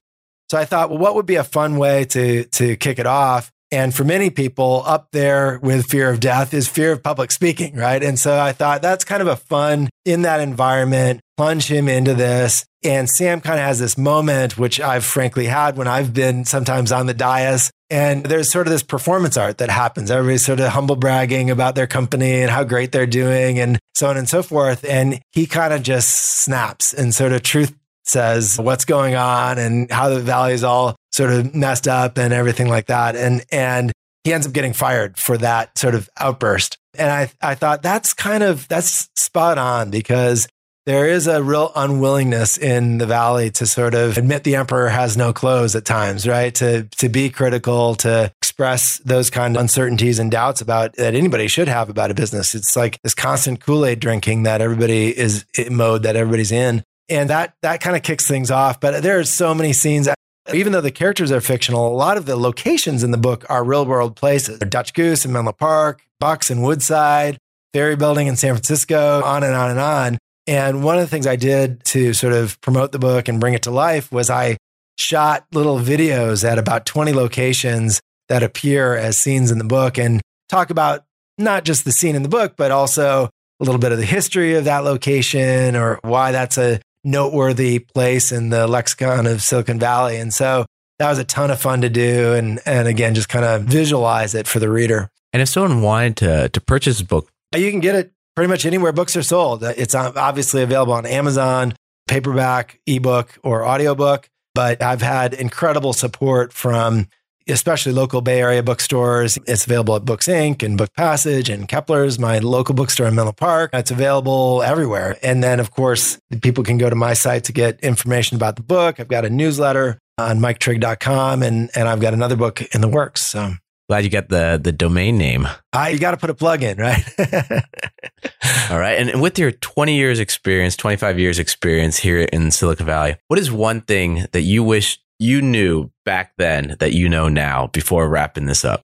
[0.49, 3.51] So I thought, well, what would be a fun way to to kick it off?
[3.73, 7.77] And for many people up there with fear of death is fear of public speaking,
[7.77, 8.03] right?
[8.03, 12.13] And so I thought that's kind of a fun in that environment, plunge him into
[12.13, 12.67] this.
[12.85, 16.93] And Sam kind of has this moment, which I've frankly had when I've been sometimes
[16.93, 20.11] on the dais and there's sort of this performance art that happens.
[20.11, 24.11] Everybody's sort of humble bragging about their company and how great they're doing and so
[24.11, 24.85] on and so forth.
[24.85, 26.11] And he kind of just
[26.43, 27.75] snaps and sort of truth
[28.05, 32.35] says what's going on and how the valley is all sort of messed up and
[32.35, 33.17] everything like that.
[33.17, 33.93] And, and
[34.25, 36.77] he ends up getting fired for that sort of outburst.
[36.99, 40.47] And I, I thought that's kind of, that's spot on because
[40.87, 45.17] there is a real unwillingness in the valley to sort of admit the emperor has
[45.17, 46.55] no clothes at times, right?
[46.57, 51.49] To to be critical, to express those kind of uncertainties and doubts about that anybody
[51.49, 52.55] should have about a business.
[52.55, 56.83] It's like this constant Kool-Aid drinking that everybody is in mode that everybody's in.
[57.09, 58.81] And that that kind of kicks things off.
[58.81, 60.09] But there are so many scenes
[60.55, 63.63] even though the characters are fictional, a lot of the locations in the book are
[63.63, 64.59] real world places.
[64.59, 67.39] Dutch Goose in Menlo Park, Bucks in Woodside,
[67.73, 70.19] Ferry Building in San Francisco, on and on and on.
[70.47, 73.55] And one of the things I did to sort of promote the book and bring
[73.55, 74.57] it to life was I
[74.97, 80.21] shot little videos at about 20 locations that appear as scenes in the book and
[80.49, 81.05] talk about
[81.39, 83.29] not just the scene in the book, but also
[83.61, 88.33] a little bit of the history of that location or why that's a noteworthy place
[88.33, 90.17] in the lexicon of Silicon Valley.
[90.17, 90.67] And so
[90.99, 92.35] that was a ton of fun to do.
[92.35, 95.09] And, and again, just kind of visualize it for the reader.
[95.33, 98.67] And if someone wanted to, to purchase a book, you can get it pretty much
[98.67, 99.65] anywhere books are sold.
[99.65, 101.75] Uh, it's uh, obviously available on Amazon,
[102.09, 104.29] paperback, ebook, or audiobook.
[104.55, 107.07] But I've had incredible support from
[107.49, 109.39] especially local Bay Area bookstores.
[109.47, 110.63] It's available at Books Inc.
[110.63, 113.71] and Book Passage and Kepler's, my local bookstore in Menlo Park.
[113.73, 115.17] It's available everywhere.
[115.23, 118.63] And then, of course, people can go to my site to get information about the
[118.63, 119.01] book.
[119.01, 123.23] I've got a newsletter on miketrigg.com and, and I've got another book in the works.
[123.23, 123.55] So
[123.91, 125.49] Glad you got the the domain name.
[125.73, 127.03] Ah, you got to put a plug in, right?
[128.71, 128.97] All right.
[128.97, 133.51] And with your 20 years experience, 25 years experience here in Silicon Valley, what is
[133.51, 138.47] one thing that you wish you knew back then that you know now before wrapping
[138.47, 138.83] this up?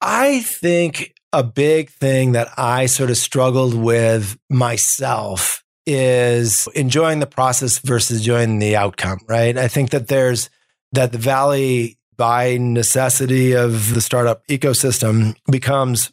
[0.00, 7.26] I think a big thing that I sort of struggled with myself is enjoying the
[7.26, 9.58] process versus enjoying the outcome, right?
[9.58, 10.48] I think that there's
[10.92, 16.12] that the Valley by necessity of the startup ecosystem becomes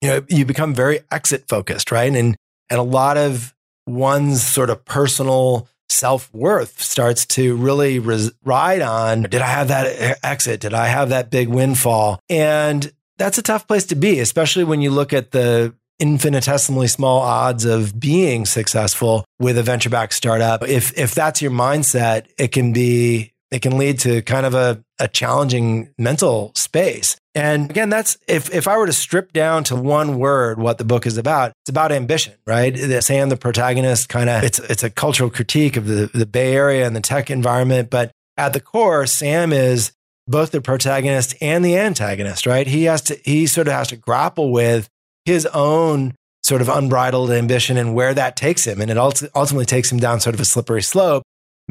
[0.00, 2.12] you know you become very exit focused right?
[2.12, 2.36] And
[2.68, 3.54] and a lot of
[3.86, 10.18] one's sort of personal self-worth starts to really res- ride on did i have that
[10.24, 10.60] exit?
[10.60, 12.18] Did i have that big windfall?
[12.28, 17.20] And that's a tough place to be especially when you look at the infinitesimally small
[17.20, 20.66] odds of being successful with a venture backed startup.
[20.66, 24.82] If if that's your mindset it can be it can lead to kind of a,
[24.98, 27.16] a challenging mental space.
[27.34, 30.84] And again, that's if, if I were to strip down to one word what the
[30.84, 32.76] book is about, it's about ambition, right?
[33.02, 36.86] Sam, the protagonist, kind of it's it's a cultural critique of the, the Bay Area
[36.86, 37.90] and the tech environment.
[37.90, 39.92] But at the core, Sam is
[40.26, 42.66] both the protagonist and the antagonist, right?
[42.66, 44.88] He has to he sort of has to grapple with
[45.24, 48.80] his own sort of unbridled ambition and where that takes him.
[48.80, 51.22] And it ultimately takes him down sort of a slippery slope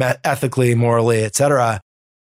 [0.02, 1.82] ethically, morally, etc.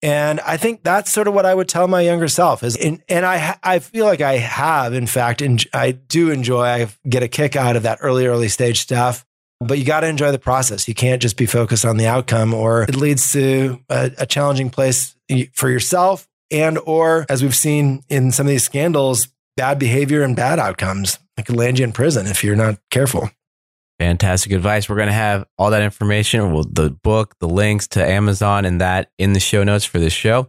[0.03, 3.01] And I think that's sort of what I would tell my younger self is, and,
[3.09, 5.43] I, I feel like I have, in fact,
[5.73, 9.23] I do enjoy, I get a kick out of that early, early stage stuff,
[9.59, 10.87] but you got to enjoy the process.
[10.87, 14.71] You can't just be focused on the outcome or it leads to a, a challenging
[14.71, 15.15] place
[15.53, 20.35] for yourself and, or as we've seen in some of these scandals, bad behavior and
[20.35, 21.19] bad outcomes.
[21.37, 23.29] It could land you in prison if you're not careful.
[24.01, 24.89] Fantastic advice.
[24.89, 28.81] We're going to have all that information, well, the book, the links to Amazon, and
[28.81, 30.47] that in the show notes for this show.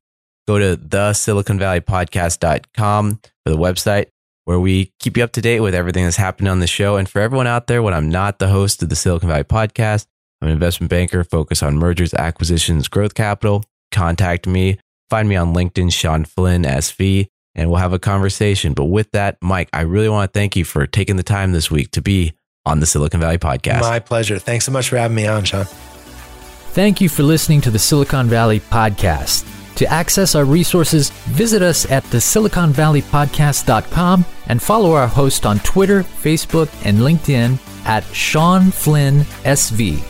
[0.49, 4.07] Go to the siliconvalleypodcast.com for the website
[4.47, 6.97] where we keep you up to date with everything that's happening on the show.
[6.97, 10.07] And for everyone out there, when I'm not the host of the Silicon Valley podcast,
[10.41, 13.65] I'm an investment banker focused on mergers, acquisitions, growth capital.
[13.91, 14.79] Contact me.
[15.11, 18.73] Find me on LinkedIn, Sean Flynn SV, and we'll have a conversation.
[18.73, 21.71] But with that, Mike, I really want to thank you for taking the time this
[21.71, 22.33] week to be
[22.65, 23.81] on the Silicon Valley podcast.
[23.81, 24.39] My pleasure.
[24.39, 25.65] Thanks so much for having me on, Sean.
[25.65, 29.49] Thank you for listening to the Silicon Valley podcast.
[29.77, 36.03] To access our resources, visit us at the siliconvalleypodcast.com and follow our host on Twitter,
[36.03, 40.03] Facebook, and LinkedIn at Sean Flynn SV.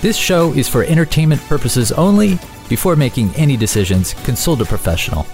[0.00, 2.38] This show is for entertainment purposes only.
[2.68, 5.26] Before making any decisions, consult a professional.